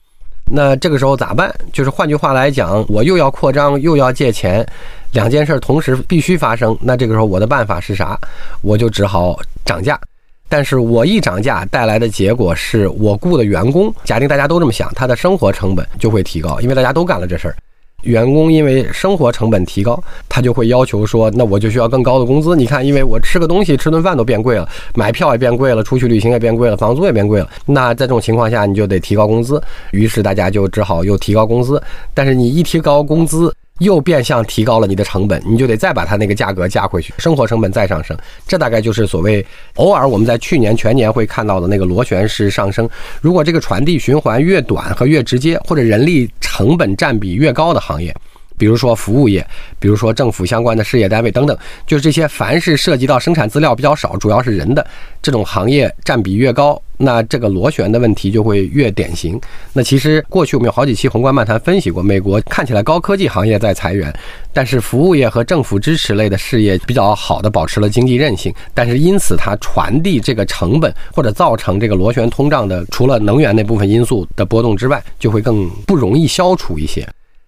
[0.45, 1.53] 那这个时候咋办？
[1.73, 4.65] 就是换句话来讲，我又要扩张又要借钱，
[5.13, 6.77] 两件事同时必须发生。
[6.79, 8.19] 那这个时候我的办法是啥？
[8.61, 9.99] 我就只好涨价。
[10.49, 17.55] 但是我一涨价带来的结果是我雇的员工，假定大家都这么想，他的生活成本就会提高，因为大家都干了这事儿。
[18.03, 22.55] 员工因为生活成本提高，他就会要求说，那我就需要更高的工资。
[22.55, 27.49] 你看，因为我吃个东西、吃顿饭都变贵了，买票也变贵了，出去旅行也变贵了，房租也变贵了。
[27.65, 29.61] 那在这种情况下，你就得提高工资。
[29.91, 31.81] 于是大家就只好又提高工资。
[32.13, 38.17] 但是你一提高工资，又变相提高了你的成本，你就得再把它那个价格加回去，生活成本再上升。
[38.47, 42.89] 这大概就是所谓偶尔我们在去年全年会看到的那个螺旋式上升。
[43.21, 48.15] 如果这个传递循环越短和越直接，或者人力成本占比越高的行业。
[48.57, 49.45] 比如说服务业，
[49.79, 54.85] 比如说政府相关的事业单位等等，就是这些凡是涉及到生产资料比较少，主要是人的
[55.21, 59.39] 这种行业占比越高，那这个螺旋的问题就会越典型。
[59.73, 64.11] 那其实过去我们有好几期宏观漫谈分析过，美国看起来高科技行业在裁员，
[64.51, 77.07] 但是服务业和政府支持类的事业比较好的保持了经济韧性，但是因此它传递这个成本或者造成这个螺旋通胀的，除了能源那部分因素的波动之外，就会更不容易消除一些。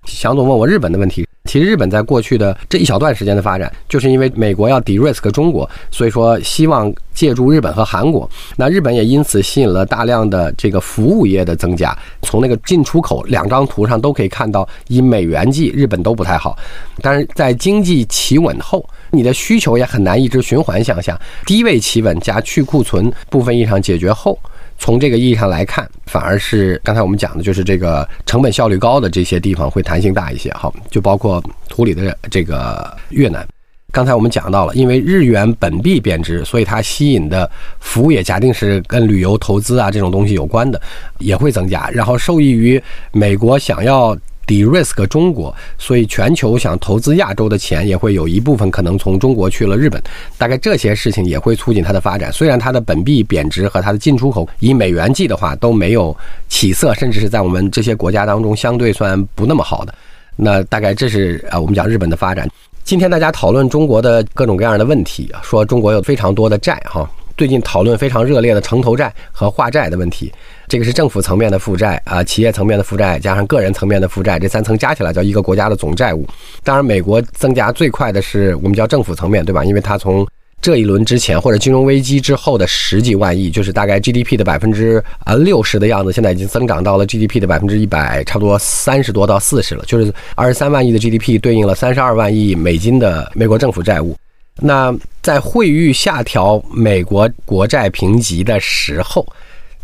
[0.10, 11.96] 祥总问我日本的问题，其实日本在过去的这一小段时间的发展，就是因为美国要 de-risk 中国，所以说希望借助日本和韩国，那日本也因此吸引了大量的这个服务业的增加。
[12.22, 16.58] 从那个进出口两张图上都可以看到，以美元计，日本都不太好。
[17.02, 21.20] 但是在经济企稳后，你的需求也很难一直循环向下。
[21.46, 24.38] 低位企稳加去库存部分异常解决后。
[24.80, 30.52] 从这个意义上来看，反而是刚才我们讲的，就是这个成本效率高的这些地方会弹性大一些。
[30.54, 33.46] 好，就包括图里的这个越南。
[33.92, 40.82] 刚才我们讲到了，因为日元本币贬值，所以它吸引的服务业，假定是跟旅游投资啊这种东西有关的，
[41.18, 41.90] 也会增加。
[41.90, 44.18] 然后受益于美国想要。
[44.50, 50.02] De-risk 中国，所以全球想投资亚洲的钱也会有一部分可能从中国去了日本，
[50.40, 52.34] 大概这些事情也会促进它的发展。
[52.34, 56.16] 虽然它的本币贬值和它的进出口以美元计的话都没有
[56.48, 59.94] 起色，甚至是在我们这些国家当中相对算不那么好的。
[60.36, 62.50] 那大概这是啊，我们讲日本的发展。
[62.84, 67.08] 今天大家讨论中国的各种各样的问题，说中国有非常多的债哈。
[67.38, 70.34] 最近讨论非常热烈的城投债和化债的问题，
[70.70, 76.28] 这个是政府层面的负债啊，企业层面的负债加上个人层面的负债，这三层加起来叫一个国家的总债务。
[76.64, 79.66] 当然，美国增加最快的是我们叫政府层面对吧？
[79.66, 80.26] 因为它从
[80.62, 94.16] 这一轮之前或者金融危机之后的十几万亿，就是大概 GDP 的百分之啊六十的样子，现在已经增长到了 GDP 的百分之一百，差不多三十多到四十了，就是二十三万亿的 GDP 对应了三十二万亿美金的美国政府债务。
[94.62, 99.26] 那在惠誉下调美国国债评级的时候，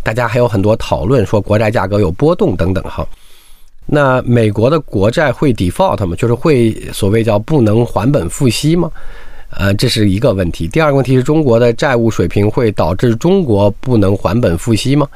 [0.06, 3.04] 大家还有很多讨论，说国债价格有波动等等哈。
[3.88, 6.16] 那美国的国债会 default 吗？
[6.16, 8.88] 就是会所谓叫不能还本付息吗？
[9.50, 10.68] 呃，这是一个问题。
[10.68, 15.08] 第二个问题是中国的债务水平会导致中国不能还本付息吗？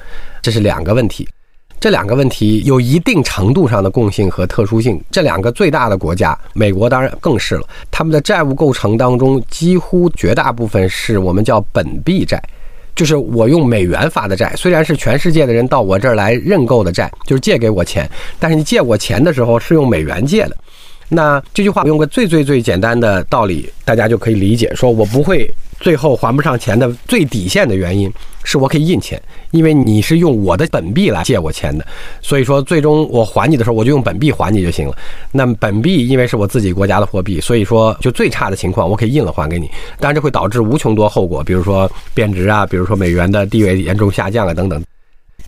[0.42, 1.28] 这是两个问题。
[1.80, 5.00] 这两个问题有一定程度上的共性和特殊性。
[5.12, 7.66] 这两个最大的国家，美国当然更是了。
[7.92, 12.42] 他们的债务构成当中，几乎绝大部分是我们叫本币债，
[13.00, 14.54] 就是我用美元发的债。
[14.58, 18.06] 虽然是全世界的人到我这儿来认购的债，就是借给我钱，
[18.38, 20.58] 但是你借我钱的时候是用美元借的。
[21.08, 25.50] 那这句话用个最最最简单的道理，大家就可以理解：说我不会
[25.80, 28.12] 最后还不上钱的最底线的原因。
[28.46, 31.86] 是我可以印钱，因为你是用我的本币来借我钱的，
[32.22, 34.98] 所以说最终我还你的时候，我就用本币还你就行了。
[35.32, 39.70] 那本币因为是我自己国家的货币，所以说就最差的情况，我可以印了还给你。
[40.00, 44.82] 但这会导致无穷多后果，比如说贬值啊，比如说美元的地位严重下降啊等等。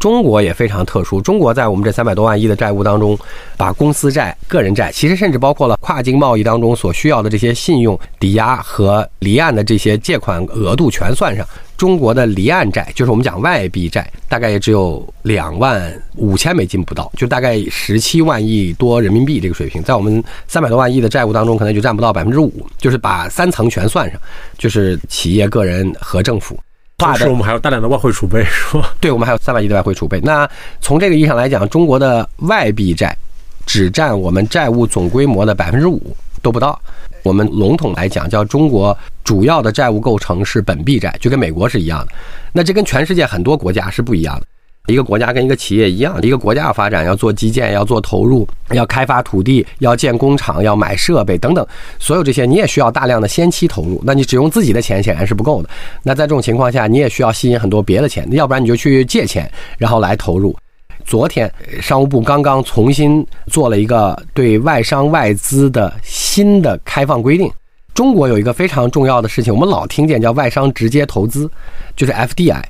[0.01, 3.15] 中国也非常特殊，中国在我们这三百多万亿的债务当中，
[3.55, 11.47] 把公司债、个人债，其实甚至包括了跨境贸易当中所需要的这些信用抵押和离岸的这些借款额度全算上。
[11.77, 22.51] 中国的离岸债，就是我们讲外币债，大概也只有两万五千美金不到，就大概十七万亿多人民币这个水平，在我们三百多万亿的债务当中，可能就占不到百分之五。
[22.79, 24.19] 就是把三层全算上，
[24.57, 26.57] 就是企业、个人和政府。
[27.01, 28.93] 同时，我们还有大量的外汇储备，是吧？
[28.99, 30.19] 对，我们还有三百亿的外汇储备。
[30.21, 33.15] 那从这个意义上来讲，中国的外币债
[33.65, 36.79] 只占我们债务总规模的百分之五都不到。
[37.23, 42.13] 我们笼统来讲，叫中国主要的债务构成是本币债，就跟美国是一样的。
[42.51, 44.45] 那这跟全世界很多国家是不一样的。
[44.87, 51.65] 一个国家跟一个企业一样，一个国家要发展，要做基建，要做投入，要开发土地，要建工厂，要买设备等等，
[51.99, 54.01] 所有这些你也需要大量的先期投入。
[54.03, 55.69] 那你只用自己的钱显然是不够的。
[56.03, 60.55] 那在这种情况下，你也需要吸引很多别的钱，要不然你就去借钱，然后来投入。
[61.05, 67.51] 昨天商务部刚刚重新做了一个对外商外资的新的开放规定。
[67.93, 71.49] 中国有一个非常重要的事情，我们老听见叫外商直接投资，
[71.95, 72.61] 就是 FDI。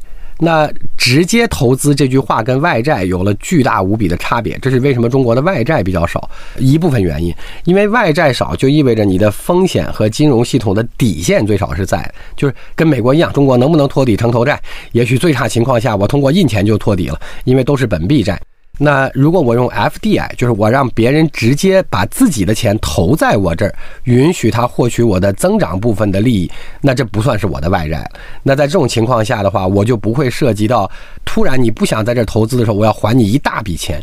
[0.43, 7.31] 那直接投资这句话跟外债有了巨大无比的差别，这是为什么中国的外债比较少一部分原因。
[7.65, 14.59] 因为外债少，就意味着你的风险和金融系统的底线最少是在，就是跟美国一样，中国能不能托底城投债？
[14.93, 18.41] 也许最差情况下，我通过印钱就托底了，因为都是本币债。
[18.83, 23.75] 那如果我用 FDI，就是我让别人直接把自己的钱投在我这儿，
[24.05, 26.51] 允许他获取我的增长部分的利益，
[26.81, 28.09] 那这不算是我的外债。
[28.41, 30.89] 那在这种情况下的话，我就不会涉及到
[31.23, 34.01] 突然你不想在这儿投资的时候，我要还你一大笔钱。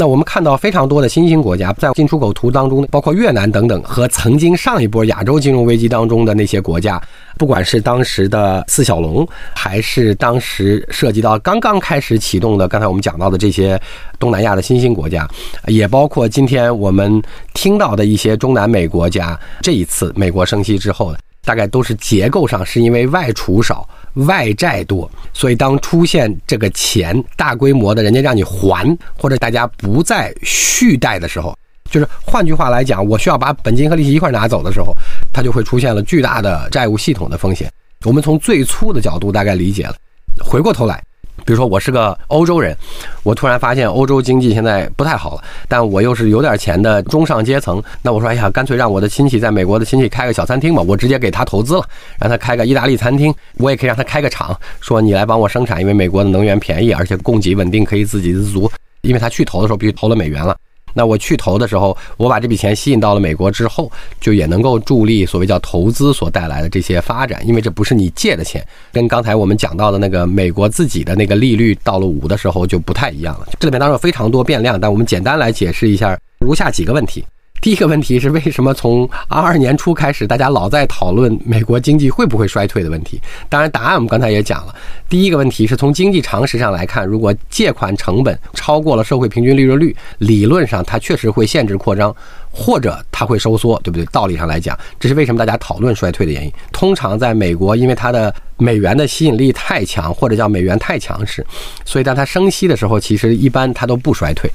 [0.00, 6.98] 那我们看到非常多的新兴国家在进出口图当中，包括越南等等，和曾经上一波亚洲金融危机当中的那些国家，
[7.36, 13.78] 不管是当时的四小龙，还是当时涉及到刚刚开始启动的刚才我们讲到的这些。
[14.18, 15.26] 东南亚的新兴国家，
[15.66, 17.22] 也包括今天我们
[17.54, 19.38] 听到的一些中南美国家。
[19.62, 31.56] 这一次美国升息之后，大概都是结构上是因为外储少、外债多，所以当出现这个钱大规模的人家让你还，或者大家不再续贷的时候，
[31.90, 34.94] 就是换句话来讲，我需要把本金和利息一块拿走的时候，
[35.32, 37.70] 它就会出现了巨大的债务系统的风险。
[38.04, 39.94] 我们从最初的角度大概理解了，
[40.42, 41.02] 回过头来。
[41.44, 42.76] 比如说，我是个欧洲人，
[43.22, 51.84] 我突然发现欧洲经济现在不太好了，但我又是有点钱的中上阶层，那我说，哎呀，干脆让我的亲戚在美国的亲戚开个小餐厅吧，我直接给他投资了，
[52.18, 58.70] 让他开个意大利餐厅，我也可以让他开个厂，说你来帮我生产，因为美国的能源便宜，而且供给稳定，可以自给自足。
[59.02, 60.54] 因为他去投的时候必须投了美元了。
[60.94, 73.48] 那我去投的时候，我把这笔钱吸引到了美国之后，就也能够助力所谓叫投资所带来的这些发展，因为这不是你借的钱，跟刚才我们讲到的那个美国自己的那个利率到了五的时候就不太一样了。
[73.58, 77.24] 这里面当然有非常多变量，但我们简单来解释一下如下几个问题。
[77.60, 83.20] 第一个问题是为什么从二二年初开始，大家老在讨论美国经济会不会衰退的问题？
[83.50, 84.74] 当然，答案我们刚才也讲了。
[85.10, 92.14] 第一个问题是从经济常识上来看，如果借款成本超过了社会平均利润率，理论上它确实会限制扩张。
[92.50, 94.04] 或者它会收缩，对不对？
[94.06, 96.52] 道理上来讲，这是为什么大家讨论衰退的原因。
[96.72, 101.46] 通常在美国，因为它的美元的吸引力太强，或者叫美元太强势，
[101.84, 104.50] 所以当它升息的时候，其实一般它都不衰退。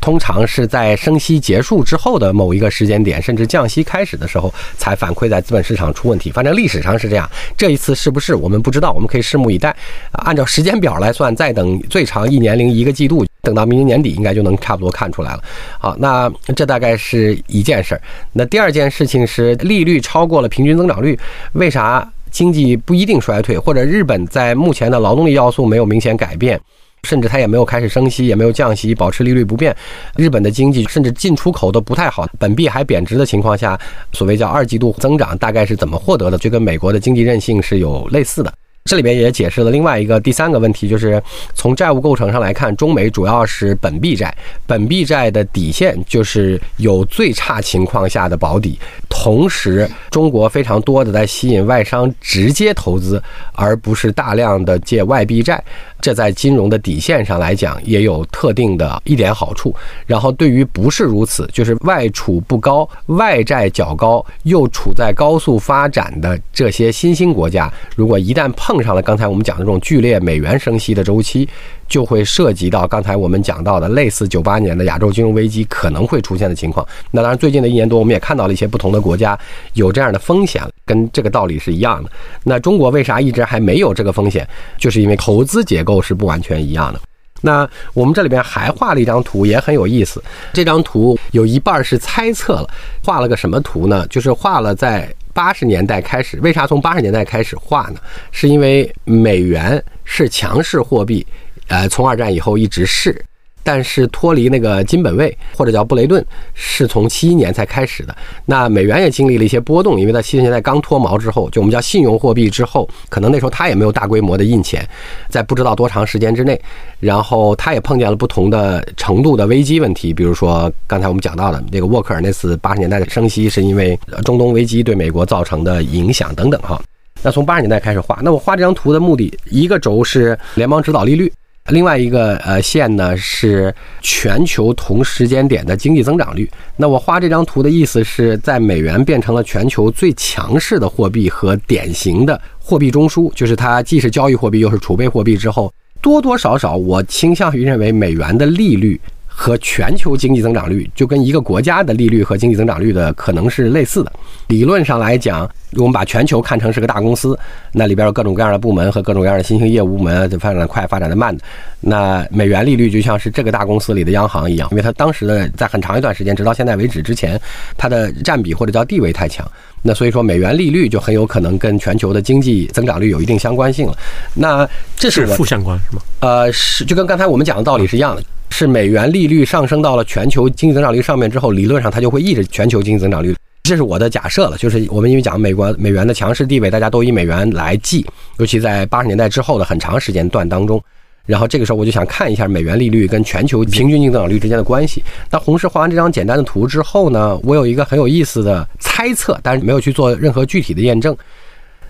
[0.00, 6.30] 通常是在升息结束之后的某一个时间点，甚至降息开始的时候，才反馈在资本市场出问题。
[6.30, 9.76] 反正历史上是这样，这一次是不是我们不知道，我们可以拭目以待。
[10.12, 13.26] 按照时间表来算，再等最长一年零一个季度。
[13.42, 15.42] 等到明年年底，应该就能差不多看出来了。
[15.78, 18.00] 好，那这大概是一件事儿。
[18.32, 21.18] 那第二件事情是利率超过了平均增长率，
[21.52, 23.58] 为啥经济不一定衰退？
[23.58, 26.60] 或者日本在目前的劳动力要素没有明显改变，
[27.02, 29.74] 甚至它也没有开始升息，也没有降息，保持利率不变，
[30.16, 33.78] 日本的经济甚至进出口都不太好，本币还贬值的情况下，
[34.12, 36.38] 所谓叫二季度增长大概是怎么获得的？
[36.38, 38.52] 就跟美国的经济韧性是有类似的。
[38.84, 41.22] 这里边也解释了另外一个第三个问题，就是
[41.54, 44.34] 从债务构成上来看，中美主要是本币债，
[44.66, 48.78] 本币债的底线就是有最差情况下的保底，
[49.08, 53.22] 同时中国非常多的在吸引外商直接投资，
[53.52, 55.62] 而不是大量的借外币债。
[56.00, 59.74] 这在金融的底线上来讲也有特定的一点好处。
[60.06, 71.48] 然后对于不是如此，就是外储不高、外债较高又处在高速发展的这些新兴国家，如果一旦碰上了刚才我们讲的这种剧烈美元升息的周期，
[71.90, 76.86] 就会涉及到刚才我们讲到的类似九八年的亚洲金融危机可能会出现的情况。
[77.10, 79.38] 那当然，最近的一年多，我们也看到了一些不同的国家
[79.74, 82.08] 有这样的风险，跟这个道理是一样的。
[82.44, 84.48] 那中国为啥一直还没有这个风险？
[84.78, 87.00] 就是因为投资结构是不完全一样的。
[87.42, 90.22] 那我们这里边还画了一张图，也很有意思。
[90.52, 92.68] 这张图有一半是猜测了，
[93.02, 94.06] 画了个什么图呢？
[94.06, 96.38] 就是画了在八十年代开始。
[96.40, 97.96] 为啥从八十年代开始画呢？
[98.30, 101.26] 是因为美元是强势货币。
[101.70, 103.24] 呃，从二战以后一直是，
[103.62, 108.16] 但是脱离那个金本位或者叫布雷顿，是从七一年才开始的。
[108.44, 114.84] 那美元也经历了一些波动，因为在七十年代刚脱毛之后，就我们叫信用货币之后，可能那时候它也没有大规模的印钱，
[115.28, 116.60] 在不知道多长时间之内，
[116.98, 126.82] 然后它也碰见了不同的程度的危机问题，比如说刚才我们讲到的那个沃克尔那次八十年代的升息，是因为中东危机对美国造成的影响等等哈。
[127.22, 131.30] 那从八十年代开始画，那我画这张图的目的，一个轴是联邦指导利率。
[131.68, 136.50] 另外一个呃线呢是全球同时间点的经济增长率。
[136.76, 149.00] 那我画这张图的意思是在美元变成了全球最强势的货币和典型的货币中枢，就是它既是交易货币又是储备货币之后，多多少少我倾向于认为美元的利率
[149.42, 154.12] 和全球经济增长率就跟一个国家的利率和经济增长率的可能是类似的。
[154.48, 155.48] 理论上来讲。
[155.76, 157.38] 我们把全球看成是个大公司，
[157.70, 161.44] 那里边有各种各样的部门和各种各样的新兴业务部门，就发展的快，发展的慢的。
[161.78, 167.40] 那美元利率就像是这个大公司里的央行一样，因为它当时的在很长一段时间，直到现在为止之前，
[167.76, 169.48] 它的占比或者叫地位太强。
[169.80, 173.96] 那所以说，美元利率就很有可能跟全球的经济增长率有一定相关性了。
[174.34, 176.02] 那这是负相关是吗？
[176.18, 178.22] 呃，是就跟刚才我们讲的道理是一样的。
[178.50, 183.34] 是美元利率上升到了全球经济增长率上面之后，理论上它就会抑制全球经济增长率。
[183.62, 188.04] 这是我的假设了，就是我们因为讲美国美元的强势地位，大家都以美元来计，
[188.38, 190.82] 尤其在八十年代之后的很长时间段当中。
[191.26, 195.04] 然后这个时候我就想看一下美元利率跟全球平均净增长率之间的关系。
[195.30, 201.16] 那红石画完这张简单的图之后呢，我有一个很有意思的猜测，但是没有去做任何具体的验证。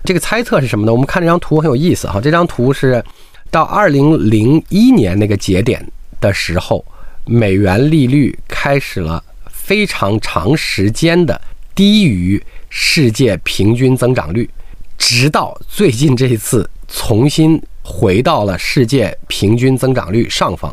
[0.03, 0.91] 这个猜测是什么呢？
[0.91, 3.03] 我们看这张图很有意思哈，这张图是
[3.49, 5.83] 到二零零一年那个节点
[6.21, 6.85] 的时候，
[7.25, 11.41] 美元利率开始了非常长时间的
[11.75, 14.49] 低于世界平均增长率，
[14.97, 17.61] 直到最近这一次重新。
[17.83, 20.71] 回到了世界平均增长率上方，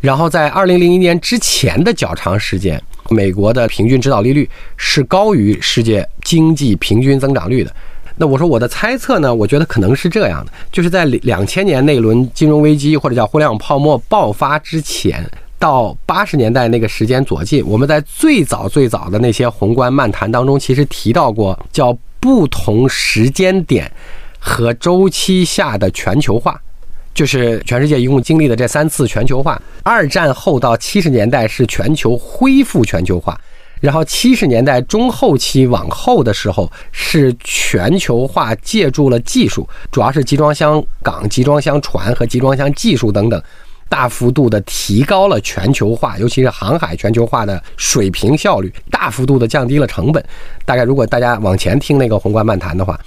[0.00, 2.80] 然后在二零零一年之前的较长时间，
[3.10, 7.74] 美国的平均指导利率是高于世界经济平均增长率的。
[8.16, 9.34] 那我说我的猜测呢？
[9.34, 15.24] 我觉得可能是这样的，就是在两千年那轮金融危机或者叫互联网泡沫爆发之前，
[15.58, 23.90] 到八十年代那个时间左近，我们在最早最早的那些宏观漫谈当中，其实提到过叫不同时间点。
[24.38, 26.56] 和周期下的全球化，
[27.12, 29.60] 就是全世界一共经历的这三次全球化。
[29.82, 33.36] 二战后到七十年代是全球恢复全球化，
[33.80, 43.42] 然后七十年代中后期往后的时候是全球化借助了技术，主要是集装箱港、集装箱船和集装箱技术等等，
[43.88, 50.24] 大幅度的提高了全球化，尤其是航海全球化的水平效率，大幅度的降低了成本。
[50.64, 52.98] 大概如果大家往前听那个宏观漫谈的话。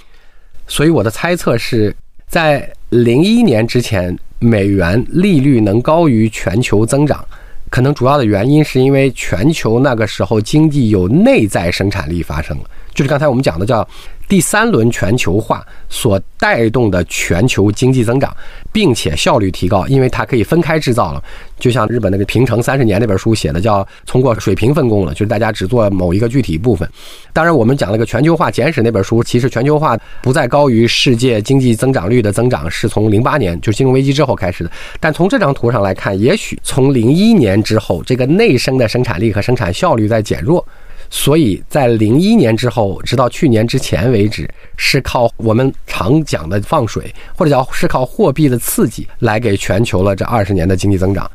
[0.68, 1.92] 所以我的猜测是
[2.28, 7.26] 在零一年之前，美元利率能高于全球增长，
[7.70, 12.64] 可能主要的原因是因为全球那个时候经济有内在生产力发生了，
[12.94, 13.86] 就是刚才我们讲的叫。
[14.28, 18.32] 第三轮全球化所带动的全球经济增长，
[18.70, 21.20] 并且效率提高，因为它可以分开制造了。
[21.58, 26.88] 就像日本那个平成三十年那本书写的，叫通过水平分工了，就是大家只做某一个具体部分。
[27.32, 34.70] 当然，我们讲了个全球化简史那本书，其实全球化不再高于世界经济增长率的增长，是从零八年就金融危机之后开始的。
[35.00, 40.64] 但从这张图上来看，也许从零一年之后，这个内生的生产力和生产效率在减弱。
[41.12, 51.28] 所以在零一年之后，直到去年之前为止，是靠我们常讲的放水，或者叫是靠货币的刺激来给全球了这二十年的经济增长。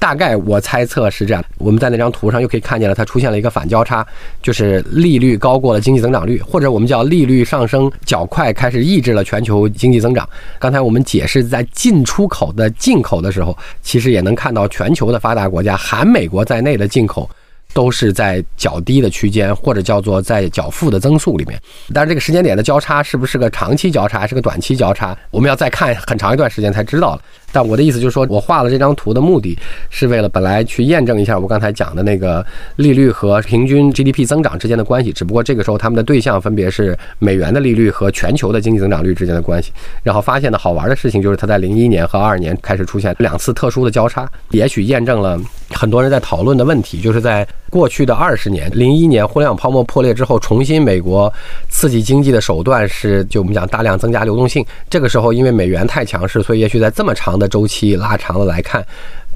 [0.00, 1.44] 大概我猜测是这样。
[1.58, 4.06] 我们在那张图上又可以看见了，它出现了一个反交叉，
[4.40, 10.26] 就是利率高过了经济增长率，或者我们叫利率上升较快，开始抑制了全球经济增长。
[10.58, 17.28] 刚才我们解释在进出口的进口的时候，其实也能看到全球的发达国家，含美国在内的进口。
[17.78, 21.56] 都是在较低的区间，或者叫做在较负的增速里面。
[21.94, 27.22] 但是这个时间点的交叉是不是个长期交叉，还是个短期交叉，我们要再看很长一段时间才知道了。
[27.52, 29.56] 但我的意思就是说，我画了这张图的目的
[29.90, 32.44] 是为了本来去验证一下我刚才讲的那个
[32.76, 35.12] 利率和平均 GDP 增长之间的关系。
[35.12, 39.70] 只不过这个时候他们的对象分别是美元的利率和全球的经济增长率之间的关系。
[40.02, 45.40] 然后发现的好玩的事情就是，它在零一年和二二年开始出现两次特殊的交叉，也许验证了
[45.70, 51.32] 很多人在讨论的问题，就是在过去的二十年，零一年互联网泡沫破裂之后，重新美国
[51.68, 54.64] 刺激经济的手段是就我们讲大量增加流动性。
[54.88, 58.84] 这个时候因为美元太强势，所以也许在这么长的周期拉长了来看，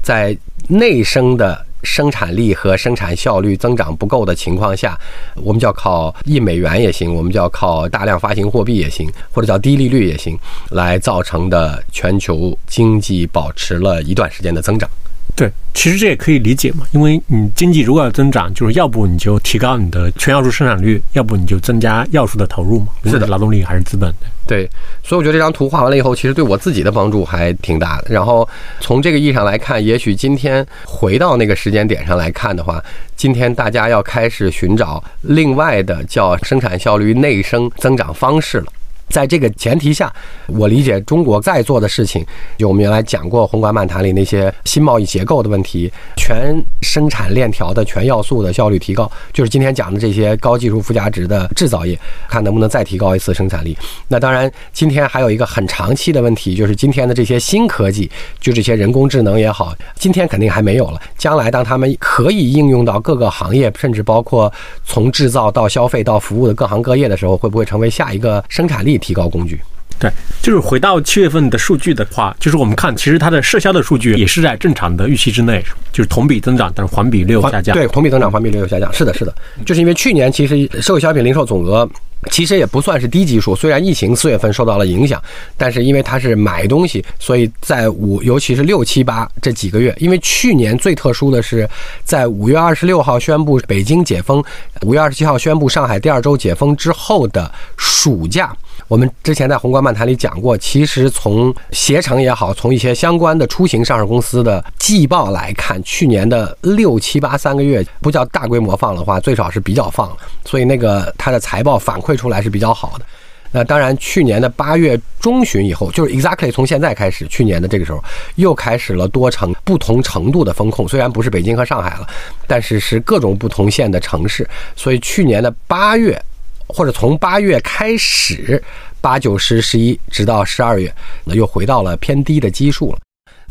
[0.01, 0.35] 在
[0.67, 4.97] 内生的生产力和生产效率增长不够的情况下，
[5.35, 10.35] 我们就要靠印美元也行，我们就要靠大量发行货币也行，或者叫低利率也行，
[10.71, 14.89] 来造成的全球经济保持了一段时间的增长。
[15.35, 24.27] 对，其实这也可以理解嘛，因为你经济如果要增长，就是要不你就提高你的全要素生产率，要不你就增加要素的投入嘛，是的，劳动力还是资本的。
[24.45, 24.69] 对，
[25.01, 28.05] 所以我觉得这张图画完了以后，其实对我自己的帮助还挺大的。
[28.09, 28.47] 然后
[28.79, 32.83] 从这个意义上来看，也许今天回到那个时间点上来看的话，
[33.15, 38.65] 今天大家要开始寻找另外的叫生产效率内生增长方式了。
[39.13, 40.11] 在这个前提下，
[40.47, 42.25] 我理解中国在做的事情，
[42.57, 51.95] 就我们原来讲过宏观漫谈里那些新贸易结构的问题，全生产链条的全要素的效率提高，就是今天讲的这些高技术附加值的制造业，
[52.27, 53.77] 看能不能再提高一次生产力。
[54.07, 58.09] 那当然，今天还有一个很长期的问题，就是今天的这些新科技，
[58.39, 60.99] 就这些人工智能也好，今天肯定还没有了。
[61.19, 64.51] 将来当他们可以应用到各个行业，甚至包括
[64.83, 68.99] 从制造到消费到服务的各行各业的时候，会不会成为下一个生产力？
[69.03, 69.59] 提高工具，
[69.99, 70.09] 对，
[70.41, 77.75] 就是回到七月份的数据的话，就是我们看，其实它的社销的数据也是在正常的预期之内，就是同比增长，但是环比略有下降。
[77.75, 78.91] 对，同比增长，环比略有下降。
[78.93, 79.35] 是的，是的，
[79.65, 81.87] 就是因为去年其实社会消费品零售总额
[82.31, 83.53] 其实也不算是低基数。
[83.53, 85.21] 虽然疫情四月份受到了影响，
[85.57, 91.69] 但是因为它是买东西，所以在五，尤其是六七八这几个月，因为去年最特殊的是
[92.05, 94.41] 在五月二十六号宣布北京解封，
[94.83, 98.55] 五月二十七号宣布上海第二周解封之后的暑假。
[98.93, 113.05] 我们之前在宏观漫谈里讲过，其实从携程也好，从一些相关的出行上市公司的季报来看，去年的六七八三个月不叫大规模放的话，最少是比较放了，所以那个它的财报反馈出来是比较好的。
[113.51, 117.99] 那当然，去年的八月中旬以后，就是 exactly 从现在开始，去年的这个时候
[118.35, 122.07] 又开始了多城不同程度的风控，虽然不是北京和上海了，
[122.45, 126.23] 但是是各种不同县的城市，所以去年的八月。
[126.67, 128.61] 或者从八月开始，
[129.01, 130.93] 八九十十一，直到十二月，
[131.23, 132.99] 那又回到了偏低的基数了。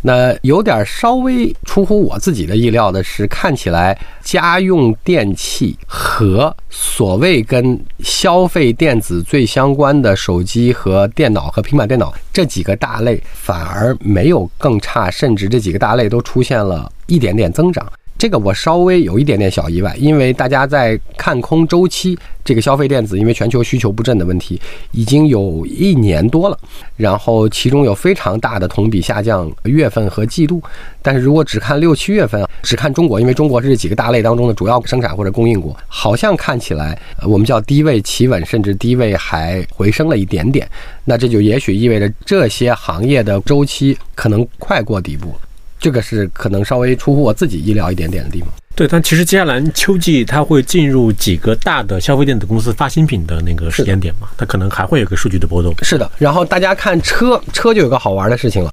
[0.04, 17.86] 那有点稍微出乎我自己的意料的是，看起来家用电器和所谓跟消费电子最相关的手机和电脑和平板电脑这几个大类，反而没有更差，甚至这几个大类都出现了一点点增长。
[18.22, 24.60] 这个我稍微有一点点小意外，因为大家在看空周期，这个消费电子因为全球需求不振的问题，
[24.92, 26.56] 已经有一年多了，
[26.96, 30.62] 然后其中有非常大的同比下降月份和季度，
[31.02, 40.64] 但是如果只看六七月份，只看中国，因为中国是几个大类当中的主要生产或者供应国，好像看起来我们叫低位企稳，甚至低位还回升了一点点，
[41.04, 45.34] 那这就也许意味着这些行业的周期可能快过底部。
[45.82, 48.48] 这个是可能稍微出乎我自己意料一点点的地方。
[48.74, 55.74] 对，但其实接下来秋季它会进入几个大的消费电子公司发新品的那个时间点嘛，它可能还会有个数据的波动。
[55.82, 58.72] 是的，然后大家看车，车就有个好玩的事情了。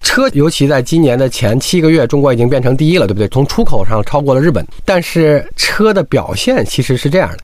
[0.00, 3.26] 车尤其在今年的前七个月，中国已经变成第一了，对不对？
[3.28, 7.38] 从出口上超过了日本，但是车的表现其实是这样的。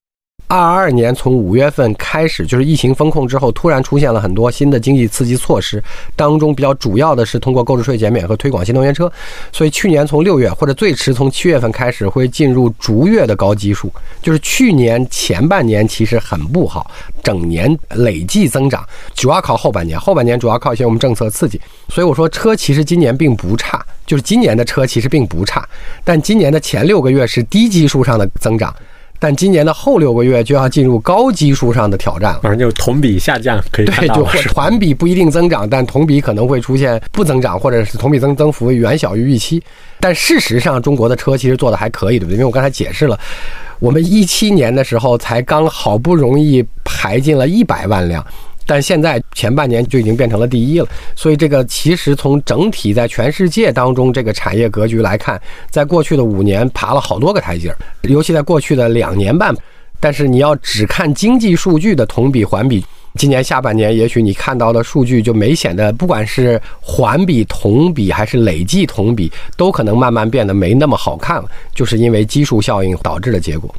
[0.50, 5.82] 二二年从五月份开始，就是疫情封控之后，突然出现了很多新的经济刺激措施，
[6.16, 9.12] 当中比较主要的是通过购置税减免和推广新能源车。
[9.52, 13.92] 所以去年从六月或者最迟从七月份开始，会进入逐月的高基数。
[14.22, 16.90] 就是去年前半年其实很不好，
[17.22, 18.82] 整年累计增长
[19.14, 21.60] 主要靠后半年，后半年主要靠一些我们政策刺激。
[21.90, 25.68] 所以我说车其实今年并不差，就是今年的车其实并不差，
[26.02, 28.74] 但今年的前六个月是低基数上的增长。
[29.18, 39.62] 但今年的后六个月就要进入高基数上的挑战了，反正就同比下降，可以对，就环比不一定增长，但同比可能会出现不增长，或者是同比增增幅远小于预期。
[40.00, 42.34] 但事实上，中国的车其实做的还可以，对不对？
[42.34, 43.18] 因为我刚才解释了，
[43.80, 48.24] 我们一七年的时候才刚好不容易排进了一百万辆。
[48.68, 55.40] 但现在前半年就已经变成了第一了，所以这个其实从整体在全世界当中这个产业格局来看，
[55.70, 59.54] 在过去的五年爬了好多个台阶儿，尤其在过去的两年半。
[60.00, 73.74] 但是你要只看经济数据的同比环比，今年下半年也许你看到的数据就没显得，不管是环比、同比还是累计同比，都可能慢慢变得没那么好看了，就是因为基数效应导致的结果。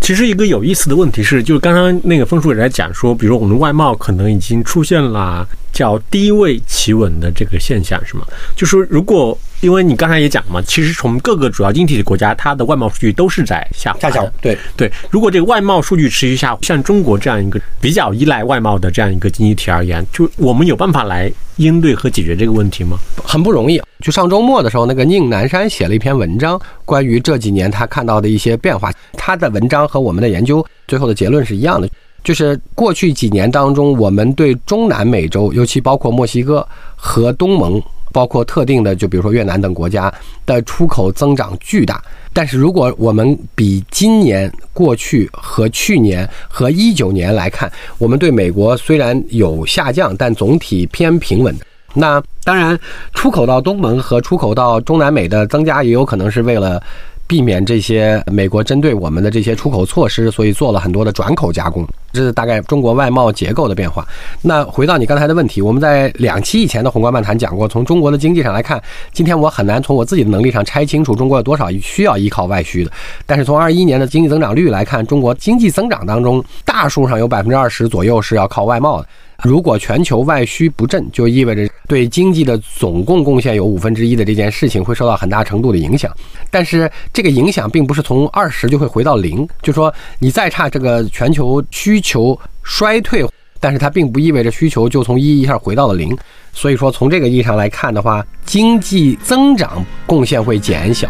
[0.00, 5.46] 其实一个有意思的问题是，就是刚刚那个分数也在讲说，比如我们外贸可能已经出现了
[5.78, 8.26] 叫低位企稳的这个现象，是吗？
[8.56, 14.00] 就说如果因为你刚才也讲嘛，其实从各个主要经济体国家，它的外贸数据都是在下滑。
[14.00, 14.26] 下降。
[14.40, 22.98] 对对，如果这个外贸数据持续下，像中国这样一个比较依赖外贸的这样一个经济体而言，就我们有办法来应对和解决这个问题吗？
[23.22, 23.80] 很不容易。
[24.00, 28.92] 就上周末的时候，那个宁南山写了一篇文章，关于这几年他看到的一些变化。
[29.12, 31.88] 他的文章和我们的研究最后的结论是一样的，
[32.28, 37.82] 就是过去几年当中，我们对中南美洲，尤其包括墨西哥和东盟。
[38.10, 40.12] 包括特定的，就比如说越南等国家
[40.46, 42.02] 的出口增长巨大，
[42.32, 51.54] 但是如果我们比今年过去和去年和一九年来看，我们对美国虽然有下降，但总体偏平稳。
[51.94, 52.78] 那当然，
[53.14, 56.82] 出口到东盟和出口到中南美的增加，也有可能是为了。
[57.28, 64.04] 避免这些美国针对我们的这些出口措施，所以做了很多的转口加工，这是大概中国外贸结构的变化。
[64.40, 72.90] 那回到你刚才的问题，我们在两期以前的宏观漫谈讲过，从中国的经济上来看，今天我很难从我自己的能力上拆清楚中国有多少需要依靠外需的。
[73.26, 79.08] 但是从二一年的经济增长率来看，中国经济增长当中大数上有百分之二十左右是要靠外贸的。
[79.44, 86.12] 如果全球外需不振，就意味着对经济的总共贡献有五分之一的这件事情会受到很大程度的影响。
[86.50, 93.24] 但是这个影响并不是从二十就会回到零，就说你再差这个全球需求衰退，
[93.60, 96.18] 但是它并不意味着需求就从一一下回到了零。
[96.52, 101.08] 所以说从这个意义上来看的话，经济增长贡献会减小。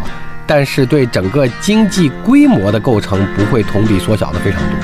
[0.49, 4.79] 但是对整个经济规模的构成不会同比缩小的非常多。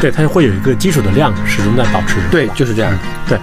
[0.00, 2.16] 对，它会有一个基础的量始终在保持。
[2.32, 2.92] 对，就是这样。
[3.28, 3.38] 对。